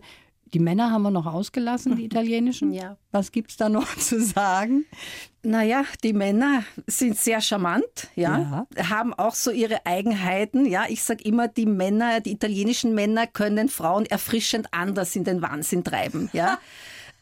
Die 0.53 0.59
Männer 0.59 0.91
haben 0.91 1.03
wir 1.03 1.11
noch 1.11 1.25
ausgelassen, 1.25 1.95
die 1.95 2.05
italienischen. 2.05 2.71
Ja. 2.73 2.97
Was 3.11 3.31
gibt's 3.31 3.57
da 3.57 3.69
noch 3.69 3.95
zu 3.97 4.21
sagen? 4.21 4.85
Naja, 5.41 5.83
die 6.03 6.13
Männer 6.13 6.63
sind 6.87 7.17
sehr 7.17 7.41
charmant, 7.41 8.07
ja, 8.15 8.65
haben 8.77 9.13
auch 9.13 9.35
so 9.35 9.51
ihre 9.51 9.85
Eigenheiten. 9.85 10.65
Ja, 10.65 10.85
ich 10.87 11.03
sage 11.03 11.23
immer, 11.25 11.49
die 11.49 11.65
Männer, 11.65 12.21
die 12.21 12.31
italienischen 12.31 12.95
Männer 12.95 13.27
können 13.27 13.67
Frauen 13.67 14.05
erfrischend 14.05 14.67
anders 14.71 15.15
in 15.17 15.25
den 15.25 15.41
Wahnsinn 15.41 15.83
treiben. 15.83 16.29
Ja. 16.33 16.59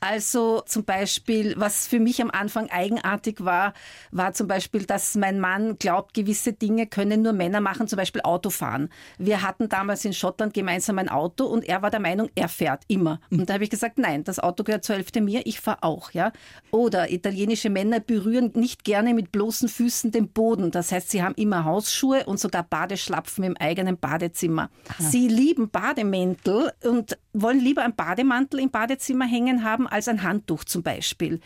Also 0.03 0.63
zum 0.65 0.83
Beispiel, 0.83 1.53
was 1.57 1.85
für 1.85 1.99
mich 1.99 2.23
am 2.23 2.31
Anfang 2.31 2.71
eigenartig 2.71 3.45
war, 3.45 3.75
war 4.09 4.33
zum 4.33 4.47
Beispiel, 4.47 4.87
dass 4.87 5.13
mein 5.13 5.39
Mann 5.39 5.77
glaubt, 5.77 6.15
gewisse 6.15 6.53
Dinge 6.53 6.87
können 6.87 7.21
nur 7.21 7.33
Männer 7.33 7.61
machen, 7.61 7.87
zum 7.87 7.97
Beispiel 7.97 8.23
Autofahren. 8.23 8.89
Wir 9.19 9.43
hatten 9.43 9.69
damals 9.69 10.03
in 10.03 10.13
Schottland 10.13 10.55
gemeinsam 10.55 10.97
ein 10.97 11.07
Auto 11.07 11.45
und 11.45 11.69
er 11.69 11.83
war 11.83 11.91
der 11.91 11.99
Meinung, 11.99 12.31
er 12.33 12.49
fährt 12.49 12.81
immer. 12.87 13.21
Und 13.29 13.47
da 13.47 13.53
habe 13.53 13.63
ich 13.63 13.69
gesagt, 13.69 13.99
nein, 13.99 14.23
das 14.23 14.39
Auto 14.39 14.63
gehört 14.63 14.83
zur 14.83 14.95
Hälfte 14.95 15.21
mir, 15.21 15.45
ich 15.45 15.59
fahre 15.59 15.83
auch. 15.83 16.09
Ja? 16.13 16.31
Oder 16.71 17.11
italienische 17.11 17.69
Männer 17.69 17.99
berühren 17.99 18.53
nicht 18.55 18.83
gerne 18.83 19.13
mit 19.13 19.31
bloßen 19.31 19.69
Füßen 19.69 20.09
den 20.09 20.29
Boden. 20.29 20.71
Das 20.71 20.91
heißt, 20.91 21.11
sie 21.11 21.21
haben 21.21 21.35
immer 21.35 21.63
Hausschuhe 21.63 22.25
und 22.25 22.39
sogar 22.39 22.63
Badeschlapfen 22.63 23.43
im 23.43 23.55
eigenen 23.55 23.99
Badezimmer. 23.99 24.71
Sie 24.97 25.27
lieben 25.27 25.69
Bademäntel 25.69 26.71
und 26.83 27.19
wollen 27.33 27.59
lieber 27.59 27.83
einen 27.83 27.95
Bademantel 27.95 28.59
im 28.61 28.71
Badezimmer 28.71 29.25
hängen 29.25 29.63
haben 29.63 29.90
als 29.91 30.07
ein 30.07 30.23
Handtuch 30.23 30.63
zum 30.63 30.83
Beispiel. 30.83 31.39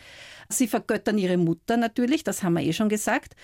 Sie 0.48 0.68
vergöttern 0.68 1.18
ihre 1.18 1.36
Mutter 1.36 1.76
natürlich, 1.76 2.24
das 2.24 2.42
haben 2.42 2.54
wir 2.54 2.62
eh 2.62 2.72
schon 2.72 2.88
gesagt. 2.88 3.34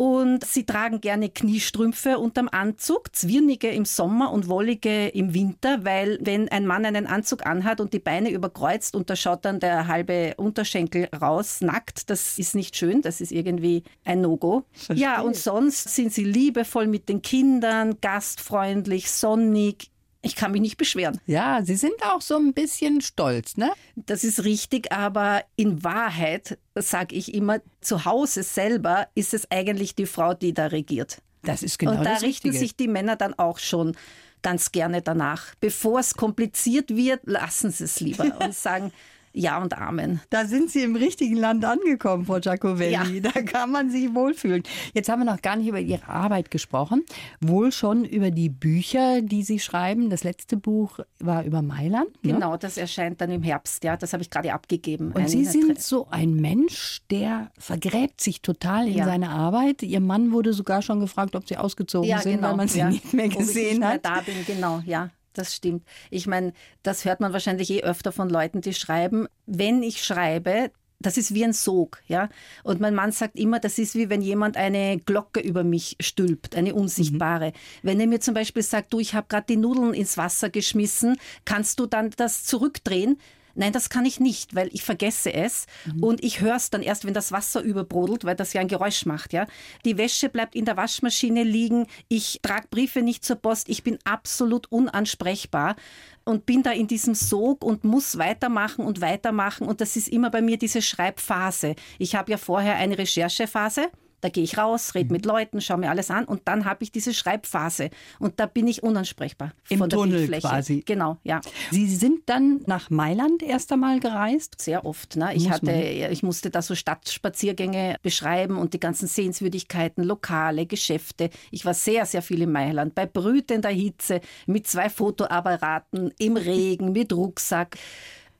Und 0.00 0.46
sie 0.46 0.64
tragen 0.64 1.02
gerne 1.02 1.28
Kniestrümpfe 1.28 2.18
unterm 2.18 2.48
Anzug, 2.50 3.14
zwirnige 3.14 3.68
im 3.68 3.84
Sommer 3.84 4.32
und 4.32 4.48
wollige 4.48 5.08
im 5.08 5.34
Winter, 5.34 5.84
weil 5.84 6.18
wenn 6.22 6.48
ein 6.48 6.66
Mann 6.66 6.86
einen 6.86 7.06
Anzug 7.06 7.44
anhat 7.44 7.82
und 7.82 7.92
die 7.92 7.98
Beine 7.98 8.30
überkreuzt 8.30 8.96
und 8.96 9.10
da 9.10 9.14
schaut 9.14 9.44
dann 9.44 9.60
der 9.60 9.88
halbe 9.88 10.36
Unterschenkel 10.38 11.10
raus, 11.20 11.60
nackt, 11.60 12.08
das 12.08 12.38
ist 12.38 12.54
nicht 12.54 12.76
schön, 12.76 13.02
das 13.02 13.20
ist 13.20 13.30
irgendwie 13.30 13.82
ein 14.02 14.22
No-Go. 14.22 14.64
Ja, 14.94 15.20
und 15.20 15.36
sonst 15.36 15.94
sind 15.94 16.14
sie 16.14 16.24
liebevoll 16.24 16.86
mit 16.86 17.10
den 17.10 17.20
Kindern, 17.20 17.98
gastfreundlich, 18.00 19.10
sonnig, 19.10 19.90
ich 20.22 20.36
kann 20.36 20.52
mich 20.52 20.60
nicht 20.60 20.76
beschweren. 20.76 21.20
Ja, 21.26 21.62
Sie 21.64 21.76
sind 21.76 21.94
auch 22.04 22.20
so 22.20 22.36
ein 22.36 22.52
bisschen 22.52 23.00
stolz, 23.00 23.56
ne? 23.56 23.72
Das 23.96 24.22
ist 24.22 24.44
richtig, 24.44 24.92
aber 24.92 25.42
in 25.56 25.82
Wahrheit 25.82 26.58
sage 26.74 27.16
ich 27.16 27.32
immer, 27.34 27.60
zu 27.80 28.04
Hause 28.04 28.42
selber 28.42 29.08
ist 29.14 29.32
es 29.32 29.50
eigentlich 29.50 29.94
die 29.94 30.06
Frau, 30.06 30.34
die 30.34 30.52
da 30.52 30.66
regiert. 30.66 31.22
Das 31.42 31.62
ist 31.62 31.78
genau 31.78 31.92
Und 31.92 32.04
da 32.04 32.14
das 32.14 32.22
richten 32.22 32.48
Richtige. 32.48 32.58
sich 32.58 32.76
die 32.76 32.88
Männer 32.88 33.16
dann 33.16 33.32
auch 33.38 33.58
schon 33.58 33.96
ganz 34.42 34.72
gerne 34.72 35.00
danach. 35.02 35.54
Bevor 35.60 36.00
es 36.00 36.14
kompliziert 36.14 36.94
wird, 36.94 37.20
lassen 37.24 37.70
sie 37.70 37.84
es 37.84 38.00
lieber 38.00 38.38
und 38.44 38.54
sagen 38.54 38.92
Ja 39.32 39.62
und 39.62 39.78
Amen. 39.78 40.20
Da 40.30 40.44
sind 40.44 40.70
Sie 40.70 40.82
im 40.82 40.96
richtigen 40.96 41.36
Land 41.36 41.64
angekommen, 41.64 42.24
Frau 42.26 42.40
Giacovelli. 42.40 43.20
Da 43.20 43.30
kann 43.42 43.70
man 43.70 43.90
sich 43.90 44.12
wohlfühlen. 44.14 44.62
Jetzt 44.92 45.08
haben 45.08 45.20
wir 45.20 45.30
noch 45.32 45.40
gar 45.40 45.54
nicht 45.56 45.68
über 45.68 45.78
Ihre 45.78 46.08
Arbeit 46.08 46.50
gesprochen, 46.50 47.04
wohl 47.40 47.70
schon 47.70 48.04
über 48.04 48.30
die 48.30 48.48
Bücher, 48.48 49.22
die 49.22 49.42
Sie 49.44 49.60
schreiben. 49.60 50.10
Das 50.10 50.24
letzte 50.24 50.56
Buch 50.56 50.98
war 51.20 51.44
über 51.44 51.62
Mailand. 51.62 52.08
Ne? 52.24 52.32
Genau, 52.32 52.56
das 52.56 52.76
erscheint 52.76 53.20
dann 53.20 53.30
im 53.30 53.42
Herbst. 53.42 53.84
Ja, 53.84 53.96
das 53.96 54.12
habe 54.12 54.22
ich 54.22 54.30
gerade 54.30 54.52
abgegeben. 54.52 55.12
Und 55.12 55.22
Ein- 55.22 55.28
Sie 55.28 55.44
sind 55.44 55.80
so 55.80 56.08
ein 56.10 56.34
Mensch, 56.34 57.00
der 57.10 57.50
vergräbt 57.58 58.20
sich 58.20 58.42
total 58.42 58.88
in 58.88 58.94
Ja. 58.98 59.04
seine 59.04 59.30
Arbeit. 59.30 59.82
Ihr 59.82 60.00
Mann 60.00 60.32
wurde 60.32 60.52
sogar 60.52 60.82
schon 60.82 60.98
gefragt, 61.00 61.36
ob 61.36 61.46
Sie 61.48 61.56
ausgezogen 61.56 62.08
ja, 62.08 62.18
sind, 62.18 62.36
genau, 62.36 62.48
weil 62.50 62.56
man 62.56 62.68
Sie 62.68 62.80
ja. 62.80 62.90
nicht 62.90 63.12
mehr 63.14 63.26
Ob 63.26 63.32
ich 63.32 63.38
gesehen 63.38 63.68
nicht 63.68 63.78
mehr 63.80 63.88
hat. 63.90 64.04
da 64.04 64.20
bin, 64.22 64.34
genau, 64.46 64.80
ja. 64.84 65.10
Das 65.32 65.54
stimmt. 65.54 65.86
Ich 66.10 66.26
meine, 66.26 66.52
das 66.82 67.04
hört 67.04 67.20
man 67.20 67.32
wahrscheinlich 67.32 67.70
eh 67.70 67.82
öfter 67.82 68.12
von 68.12 68.28
Leuten, 68.28 68.60
die 68.60 68.74
schreiben. 68.74 69.28
Wenn 69.46 69.82
ich 69.82 70.02
schreibe, 70.02 70.70
das 71.00 71.16
ist 71.16 71.32
wie 71.32 71.44
ein 71.44 71.54
Sog, 71.54 72.02
ja. 72.08 72.28
Und 72.62 72.80
mein 72.80 72.94
Mann 72.94 73.10
sagt 73.10 73.38
immer, 73.38 73.58
das 73.58 73.78
ist 73.78 73.94
wie 73.94 74.10
wenn 74.10 74.20
jemand 74.20 74.56
eine 74.56 74.98
Glocke 74.98 75.40
über 75.40 75.64
mich 75.64 75.96
stülpt, 76.00 76.54
eine 76.54 76.74
unsichtbare. 76.74 77.52
Wenn 77.82 78.00
er 78.00 78.06
mir 78.06 78.20
zum 78.20 78.34
Beispiel 78.34 78.62
sagt, 78.62 78.92
du, 78.92 79.00
ich 79.00 79.14
habe 79.14 79.26
gerade 79.28 79.46
die 79.48 79.56
Nudeln 79.56 79.94
ins 79.94 80.18
Wasser 80.18 80.50
geschmissen, 80.50 81.16
kannst 81.46 81.80
du 81.80 81.86
dann 81.86 82.10
das 82.16 82.44
zurückdrehen? 82.44 83.18
Nein, 83.54 83.72
das 83.72 83.90
kann 83.90 84.04
ich 84.04 84.20
nicht, 84.20 84.54
weil 84.54 84.68
ich 84.72 84.82
vergesse 84.82 85.32
es 85.32 85.66
und 86.00 86.22
ich 86.22 86.40
höre 86.40 86.56
es 86.56 86.70
dann 86.70 86.82
erst, 86.82 87.04
wenn 87.04 87.14
das 87.14 87.32
Wasser 87.32 87.60
überbrodelt, 87.62 88.24
weil 88.24 88.36
das 88.36 88.52
ja 88.52 88.60
ein 88.60 88.68
Geräusch 88.68 89.06
macht. 89.06 89.32
Ja, 89.32 89.46
die 89.84 89.98
Wäsche 89.98 90.28
bleibt 90.28 90.54
in 90.54 90.64
der 90.64 90.76
Waschmaschine 90.76 91.42
liegen. 91.42 91.86
Ich 92.08 92.40
trage 92.42 92.68
Briefe 92.70 93.02
nicht 93.02 93.24
zur 93.24 93.36
Post. 93.36 93.68
Ich 93.68 93.82
bin 93.82 93.98
absolut 94.04 94.70
unansprechbar 94.70 95.76
und 96.24 96.46
bin 96.46 96.62
da 96.62 96.72
in 96.72 96.86
diesem 96.86 97.14
Sog 97.14 97.64
und 97.64 97.84
muss 97.84 98.18
weitermachen 98.18 98.84
und 98.84 99.00
weitermachen. 99.00 99.66
Und 99.66 99.80
das 99.80 99.96
ist 99.96 100.08
immer 100.08 100.30
bei 100.30 100.42
mir 100.42 100.58
diese 100.58 100.82
Schreibphase. 100.82 101.74
Ich 101.98 102.14
habe 102.14 102.30
ja 102.30 102.38
vorher 102.38 102.76
eine 102.76 102.98
Recherchephase. 102.98 103.90
Da 104.20 104.28
gehe 104.28 104.44
ich 104.44 104.58
raus, 104.58 104.94
rede 104.94 105.12
mit 105.12 105.24
Leuten, 105.24 105.60
schaue 105.60 105.78
mir 105.78 105.90
alles 105.90 106.10
an 106.10 106.24
und 106.24 106.42
dann 106.46 106.64
habe 106.64 106.84
ich 106.84 106.92
diese 106.92 107.14
Schreibphase. 107.14 107.90
Und 108.18 108.38
da 108.40 108.46
bin 108.46 108.66
ich 108.66 108.82
unansprechbar. 108.82 109.52
Im 109.68 109.78
von 109.78 109.88
der 109.88 109.98
Tunnel 109.98 110.18
Bildfläche. 110.18 110.48
quasi. 110.48 110.82
Genau, 110.84 111.18
ja. 111.22 111.40
Sie 111.70 111.86
sind 111.86 112.22
dann 112.26 112.60
nach 112.66 112.90
Mailand 112.90 113.42
erst 113.42 113.72
einmal 113.72 114.00
gereist. 114.00 114.60
Sehr 114.60 114.84
oft. 114.84 115.16
Ne? 115.16 115.34
Ich, 115.34 115.44
Muss 115.44 115.52
hatte, 115.52 115.72
ich 115.72 116.22
musste 116.22 116.50
da 116.50 116.62
so 116.62 116.74
Stadtspaziergänge 116.74 117.96
beschreiben 118.02 118.56
und 118.56 118.74
die 118.74 118.80
ganzen 118.80 119.08
Sehenswürdigkeiten, 119.08 120.04
Lokale, 120.04 120.66
Geschäfte. 120.66 121.30
Ich 121.50 121.64
war 121.64 121.74
sehr, 121.74 122.06
sehr 122.06 122.22
viel 122.22 122.42
in 122.42 122.52
Mailand, 122.52 122.94
bei 122.94 123.06
brütender 123.06 123.70
Hitze, 123.70 124.20
mit 124.46 124.66
zwei 124.66 124.90
Fotoapparaten, 124.90 126.12
im 126.18 126.36
Regen, 126.36 126.92
mit 126.92 127.12
Rucksack. 127.12 127.78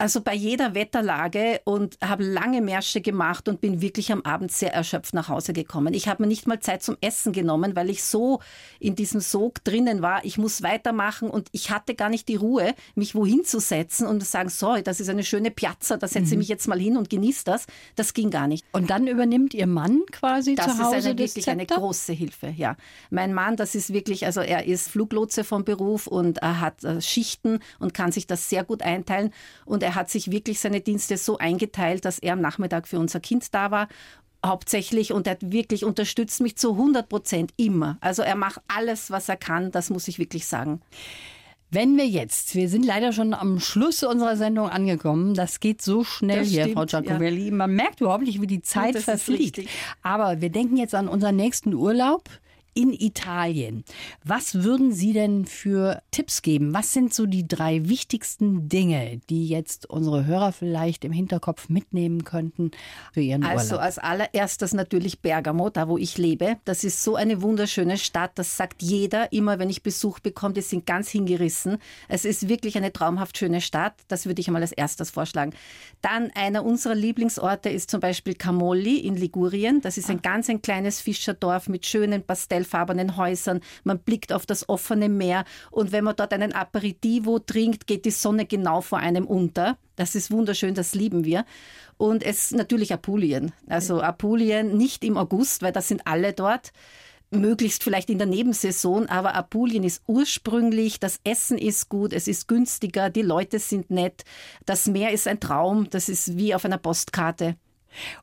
Also 0.01 0.23
bei 0.23 0.35
jeder 0.35 0.75
Wetterlage 0.75 1.61
und 1.65 1.99
habe 2.03 2.25
lange 2.25 2.63
Märsche 2.63 3.03
gemacht 3.03 3.49
und 3.49 3.61
bin 3.61 3.83
wirklich 3.83 4.11
am 4.13 4.23
Abend 4.23 4.51
sehr 4.51 4.73
erschöpft 4.73 5.13
nach 5.13 5.29
Hause 5.29 5.53
gekommen. 5.53 5.93
Ich 5.93 6.09
habe 6.09 6.23
mir 6.23 6.27
nicht 6.27 6.47
mal 6.47 6.59
Zeit 6.59 6.83
zum 6.83 6.97
Essen 7.03 7.35
genommen, 7.35 7.77
weil 7.77 7.91
ich 7.91 8.03
so 8.03 8.41
in 8.79 8.97
diesem 8.97 9.21
Sog 9.21 9.63
drinnen 9.63 10.01
war. 10.01 10.25
Ich 10.25 10.39
muss 10.39 10.63
weitermachen 10.63 11.29
und 11.29 11.49
ich 11.53 11.71
hatte 11.71 11.95
gar 11.95 12.09
nicht 12.09 12.29
die 12.29 12.37
Ruhe, 12.37 12.75
mich 12.95 13.15
wohin 13.15 13.45
zu 13.45 13.61
setzen 13.61 14.07
und 14.07 14.21
zu 14.21 14.27
sagen, 14.27 14.49
sorry, 14.49 14.83
das 14.83 15.01
ist 15.01 15.11
eine 15.11 15.23
schöne 15.23 15.51
Piazza, 15.51 15.99
da 15.99 16.09
setze 16.09 16.33
ich 16.33 16.39
mich 16.39 16.49
jetzt 16.49 16.67
mal 16.67 16.81
hin 16.81 16.97
und 16.97 17.11
genieße 17.11 17.45
das. 17.45 17.67
Das 17.95 18.15
ging 18.15 18.31
gar 18.31 18.47
nicht. 18.47 18.65
Und 18.73 18.89
dann 18.89 19.07
übernimmt 19.07 19.53
Ihr 19.53 19.67
Mann 19.67 20.01
quasi 20.13 20.55
Das 20.55 20.79
zu 20.79 20.83
Hause 20.83 20.97
ist 20.97 21.07
eine, 21.09 21.15
das 21.17 21.37
wirklich 21.37 21.51
eine 21.51 21.67
Zepter? 21.67 21.75
große 21.77 22.15
Hilfe, 22.15 22.55
ja. 22.57 22.79
Mein 23.11 23.35
Mann, 23.35 23.57
das 23.57 23.75
ist 23.75 23.93
wirklich, 23.93 24.25
also 24.25 24.41
er 24.41 24.65
ist 24.65 24.89
Fluglotse 24.89 25.45
vom 25.45 25.67
Beruf 25.67 26.07
und 26.07 26.39
er 26.39 26.61
hat 26.63 26.85
äh, 26.85 27.03
Schichten 27.03 27.59
und 27.79 27.93
kann 27.93 28.13
sich 28.13 28.27
das 28.27 28.49
sehr 28.49 28.65
gut 28.65 28.81
einteilen. 28.81 29.35
Und 29.67 29.83
er 29.83 29.90
hat 29.95 30.11
sich 30.11 30.31
wirklich 30.31 30.61
seine 30.61 30.81
Dienste 30.81 31.17
so 31.17 31.39
eingeteilt, 31.39 32.05
dass 32.05 32.19
er 32.19 32.35
am 32.35 32.41
Nachmittag 32.41 32.89
für 32.89 32.99
unser 32.99 33.21
Kind 33.21 33.55
da 33.55 33.71
war. 33.71 33.89
Hauptsächlich 34.45 35.13
und 35.13 35.27
er 35.27 35.33
hat 35.33 35.53
wirklich 35.53 35.85
unterstützt 35.85 36.41
mich 36.41 36.57
zu 36.57 36.73
100 36.73 37.09
Prozent 37.09 37.53
immer. 37.57 37.99
Also 38.01 38.23
er 38.23 38.37
macht 38.37 38.61
alles, 38.69 39.11
was 39.11 39.29
er 39.29 39.37
kann, 39.37 39.71
das 39.71 39.91
muss 39.91 40.09
ich 40.09 40.19
wirklich 40.19 40.47
sagen. 40.47 40.81
Wenn 41.73 41.97
wir 41.97 42.07
jetzt, 42.07 42.57
wir 42.57 42.69
sind 42.69 42.85
leider 42.85 43.13
schon 43.13 43.33
am 43.33 43.61
Schluss 43.61 44.03
unserer 44.03 44.37
Sendung 44.37 44.69
angekommen, 44.69 45.35
das 45.35 45.61
geht 45.61 45.81
so 45.83 46.03
schnell 46.03 46.41
Das 46.41 46.49
hier, 46.49 46.63
stimmt, 46.63 46.79
Frau 46.79 46.87
Giacomelli. 46.87 47.53
Man 47.53 47.73
merkt 47.73 48.01
überhaupt 48.01 48.25
nicht, 48.25 48.41
wie 48.41 48.49
die 48.49 48.63
Zeit 48.63 48.99
verfliegt. 48.99 49.61
Aber 50.03 50.41
wir 50.41 50.51
denken 50.51 50.77
jetzt 50.77 50.97
an 50.97 51.07
unseren 51.07 51.37
nächsten 51.37 51.73
Urlaub 51.75 52.29
in 52.75 52.93
Italien. 52.93 53.85
Was 54.25 54.63
würden 54.63 54.93
Sie 54.93 55.13
denn 55.13 55.45
für 55.45 56.03
Tipps 56.11 56.43
geben? 56.43 56.73
Was 56.75 56.93
sind 56.93 57.13
so 57.13 57.27
die 57.27 57.47
drei 57.47 57.89
wichtigsten 57.89 58.69
Dinge, 58.69 59.21
die 59.29 59.49
jetzt 59.49 59.89
unsere 59.89 60.27
Hörer 60.27 60.53
vielleicht 60.53 61.05
im 61.05 61.13
Hinterkopf 61.13 61.69
mitnehmen 61.69 62.25
könnten 62.25 62.71
für 63.13 63.21
ihren 63.21 63.45
Also 63.45 63.75
Urlaub? 63.75 63.85
als 63.85 63.99
allererstes 63.99 64.73
natürlich 64.75 65.21
Bergamo, 65.21 65.71
da 65.71 65.89
wo 65.89 65.99
ich 65.99 66.19
lebe. 66.19 66.57
Das 66.65 66.85
ist 66.85 67.03
so 67.03 67.17
eine 67.17 67.43
wunderschöne 67.43 67.99
Stadt. 67.99 68.33
Das 68.37 68.57
sagt 68.57 68.83
jeder 68.83 69.33
immer, 69.33 69.59
wenn 69.59 69.71
ich 69.71 69.83
Besuch 69.83 70.21
bekomme. 70.21 70.55
Die 70.55 70.63
sind 70.63 70.87
ganz 70.87 71.09
hingerissen. 71.11 71.79
Es 72.09 72.25
ist 72.25 72.49
wirklich 72.49 72.77
eine 72.77 72.93
traumhaft 72.93 73.37
schöne 73.39 73.61
Stadt. 73.61 73.95
Das 74.09 74.27
würde 74.27 74.41
ich 74.41 74.49
einmal 74.49 74.63
als 74.63 74.73
erstes 74.73 75.11
vorschlagen. 75.11 75.53
Dann 76.03 76.31
einer 76.35 76.65
unserer 76.65 76.95
Lieblingsorte 76.95 77.69
ist 77.69 77.91
zum 77.91 78.01
Beispiel 78.01 78.35
Camolli 78.35 78.99
in 78.99 79.17
Ligurien. 79.17 79.81
Das 79.81 79.99
ist 79.99 80.11
ein 80.11 80.23
ganz 80.23 80.49
ein 80.49 80.63
kleines 80.63 81.01
Fischerdorf 81.01 81.69
mit 81.69 81.87
schönen 81.87 82.23
pastellfarbenen 82.61 83.17
Häusern. 83.17 83.61
Man 83.85 83.99
blickt 83.99 84.33
auf 84.33 84.47
das 84.47 84.69
offene 84.69 85.09
Meer 85.09 85.45
und 85.71 85.93
wenn 85.93 86.05
man 86.05 86.17
dort 86.17 86.33
einen 86.33 86.53
Aperitivo 86.53 87.39
trinkt, 87.39 87.87
geht 87.87 88.05
die 88.05 88.11
Sonne 88.11 88.47
genau 88.47 88.81
vor 88.81 88.99
einem 88.99 89.27
unter. 89.27 89.79
Das 89.97 90.15
ist 90.15 90.31
wunderschön, 90.31 90.75
das 90.75 90.95
lieben 90.95 91.25
wir. 91.25 91.45
Und 91.97 92.23
es 92.23 92.51
natürlich 92.51 92.93
Apulien. 92.93 93.53
Also 93.69 94.01
Apulien 94.01 94.77
nicht 94.77 95.05
im 95.05 95.17
August, 95.17 95.63
weil 95.63 95.73
da 95.73 95.83
sind 95.83 96.07
alle 96.07 96.33
dort. 96.33 96.73
Möglichst 97.33 97.85
vielleicht 97.85 98.11
in 98.11 98.19
der 98.19 98.27
Nebensaison, 98.27 99.07
aber 99.07 99.37
Apulien 99.37 99.85
ist 99.85 100.03
ursprünglich, 100.09 100.99
das 100.99 101.21
Essen 101.23 101.59
ist 101.59 101.89
gut, 101.89 102.13
es 102.13 102.27
ist 102.27 102.49
günstiger, 102.49 103.09
die 103.09 103.23
Leute 103.23 103.61
sind 103.61 103.89
nett, 103.89 104.25
das 104.67 104.89
Meer 104.89 105.13
ist 105.13 105.29
ein 105.29 105.39
Traum, 105.39 105.89
das 105.91 106.09
ist 106.09 106.37
wie 106.37 106.57
auf 106.57 106.65
einer 106.65 106.79
Postkarte. 106.79 107.55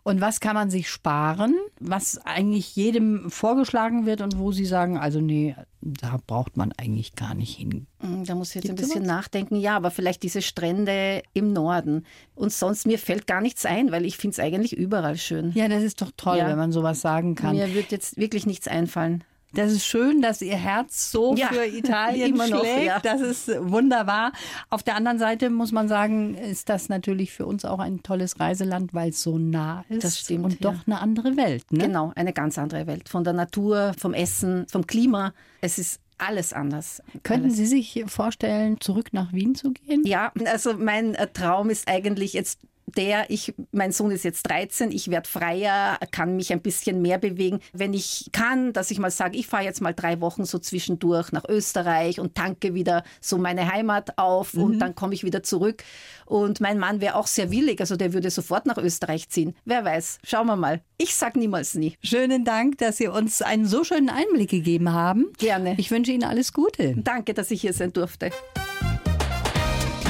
Und 0.03 0.21
was 0.21 0.39
kann 0.39 0.53
man 0.56 0.69
sich 0.69 0.89
sparen, 0.89 1.56
was 1.80 2.17
eigentlich 2.25 2.75
jedem 2.75 3.30
vorgeschlagen 3.30 4.06
wird 4.06 4.21
und 4.21 4.38
wo 4.38 4.51
Sie 4.51 4.65
sagen, 4.65 4.97
also 4.97 5.19
nee, 5.21 5.56
da 5.82 6.19
braucht 6.25 6.58
man 6.58 6.71
eigentlich 6.77 7.15
gar 7.15 7.34
nicht 7.34 7.58
hin. 7.58 7.88
Hm, 7.99 8.25
Da 8.25 8.36
muss 8.36 8.49
ich 8.49 8.56
jetzt 8.56 8.65
Gibt's 8.67 8.84
ein 8.84 8.88
bisschen 8.88 9.03
nachdenken. 9.06 9.56
Ja, 9.58 9.75
aber 9.75 9.91
vielleicht 9.91 10.23
diese 10.23 10.41
Strände 10.41 11.21
im 11.34 11.53
Norden. 11.53 12.06
Und 12.36 12.51
sonst 12.53 12.86
mir 12.88 12.99
fällt 12.99 13.27
gar 13.27 13.41
nichts 13.41 13.65
ein, 13.65 13.91
weil 13.91 14.06
ich 14.06 14.17
finde 14.17 14.34
es 14.34 14.39
eigentlich 14.39 14.75
überall 14.75 15.17
schön. 15.17 15.51
Ja, 15.53 15.67
das 15.67 15.84
ist 15.84 16.01
doch 16.01 16.12
toll, 16.17 16.38
Ja. 16.38 16.47
wenn 16.47 16.58
man 16.58 16.71
sowas 16.71 17.01
sagen 17.01 17.36
kann. 17.36 17.56
Mir 17.56 17.73
wird 17.73 17.91
jetzt 17.91 18.17
wirklich 18.17 18.45
nichts 18.45 18.67
einfallen. 18.67 19.23
Das 19.57 19.71
ist 19.71 19.85
schön, 19.85 20.21
dass 20.21 20.41
Ihr 20.41 20.55
Herz 20.55 21.11
so 21.11 21.35
Ja, 21.35 21.47
für 21.47 21.65
Italien 21.77 22.29
immer 22.35 22.47
noch, 22.47 22.61
schlägt. 22.63 22.85
ja. 22.85 22.99
Das 22.99 23.21
ist 23.21 23.47
wunderbar. 23.59 24.31
Auf 24.69 24.83
der 24.83 24.95
anderen 24.95 25.17
Seite 25.19 25.49
muss 25.49 25.71
man 25.71 25.87
sagen, 25.87 26.35
ist 26.35 26.69
das 26.69 26.89
natürlich 26.89 27.31
für 27.33 27.45
uns 27.45 27.65
auch 27.65 27.79
ein 27.79 28.03
tolles 28.03 28.39
Reiseland, 28.39 28.93
weil 28.93 29.09
es 29.09 29.21
so 29.23 29.37
nah 29.37 29.83
ist 29.89 30.03
Das 30.03 30.19
stimmt, 30.19 30.45
und 30.45 30.51
ja. 30.53 30.71
doch 30.71 30.85
eine 30.85 30.99
andere 31.01 31.37
Welt. 31.37 31.71
Ne? 31.71 31.85
Genau, 31.85 32.11
eine 32.15 32.33
ganz 32.33 32.57
andere 32.57 32.85
Welt. 32.87 33.09
Von 33.09 33.23
der 33.23 33.33
Natur, 33.33 33.93
vom 33.97 34.13
Essen, 34.13 34.67
vom 34.69 34.85
Klima. 34.85 35.33
Es 35.61 35.79
ist 35.79 35.99
alles 36.19 36.53
anders. 36.53 37.01
Könnten 37.23 37.45
alles. 37.45 37.57
Sie 37.57 37.65
sich 37.65 38.03
vorstellen, 38.07 38.79
zurück 38.79 39.09
nach 39.11 39.33
Wien 39.33 39.55
zu 39.55 39.71
gehen? 39.71 40.03
Ja, 40.05 40.31
also 40.45 40.73
mein 40.75 41.17
Traum 41.33 41.69
ist 41.69 41.87
eigentlich 41.87 42.33
jetzt 42.33 42.59
der, 42.95 43.30
ich, 43.30 43.54
mein 43.71 43.91
Sohn 43.91 44.12
ist 44.12 44.23
jetzt 44.23 44.43
13, 44.50 44.91
ich 44.91 45.10
werde 45.10 45.28
freier, 45.28 45.97
kann 46.12 46.36
mich 46.36 46.54
ein 46.54 46.62
bisschen 46.62 47.02
mehr 47.02 47.17
bewegen. 47.17 47.60
Wenn 47.73 47.93
ich 47.93 48.30
kann, 48.32 48.71
dass 48.71 48.91
ich 48.91 49.00
mal 49.00 49.12
sage, 49.12 49.38
ich 49.38 49.47
fahre 49.47 49.65
jetzt 49.65 49.82
mal 49.82 49.93
drei 49.93 50.21
Wochen 50.21 50.45
so 50.45 50.58
zwischendurch 50.58 51.32
nach 51.32 51.43
Österreich 51.47 52.19
und 52.19 52.36
tanke 52.36 52.73
wieder 52.73 53.04
so 53.19 53.38
meine 53.38 53.71
Heimat 53.71 54.17
auf 54.17 54.54
mhm. 54.54 54.63
und 54.63 54.80
dann 54.80 54.95
komme 54.95 55.13
ich 55.13 55.23
wieder 55.23 55.43
zurück. 55.43 55.84
Und 56.26 56.62
mein 56.62 56.80
Mann 56.80 57.02
wäre 57.02 57.15
auch 57.15 57.28
sehr 57.28 57.52
willig, 57.52 57.80
also 57.82 57.97
der 57.97 58.13
würde 58.13 58.30
sofort 58.30 58.65
nach 58.65 58.78
Österreich 58.78 59.30
ziehen. 59.30 59.56
Wer 59.65 59.84
weiß, 59.84 60.19
schauen 60.23 60.47
wir 60.47 60.56
mal. 60.56 60.82
Ich 60.97 61.15
sag 61.15 61.36
niemals 61.36 61.76
nie. 61.76 61.95
Schönen 62.02 62.45
Dank, 62.45 62.78
dass 62.78 62.97
Sie 62.97 63.08
uns 63.08 63.41
einen 63.41 63.65
so 63.65 63.84
schönen 63.84 64.10
Einblick 64.10 64.50
gegeben 64.50 64.93
haben. 64.93 65.28
Gerne. 65.38 65.76
Ich 65.78 65.91
wünsche 65.91 66.12
Ihnen 66.12 66.23
alles 66.23 66.54
Gute. 66.54 66.95
Danke, 66.97 67.34
dass 67.34 67.52
ich 67.52 67.62
hier 67.62 67.73
sein 67.73 67.93
durfte. 67.93 68.32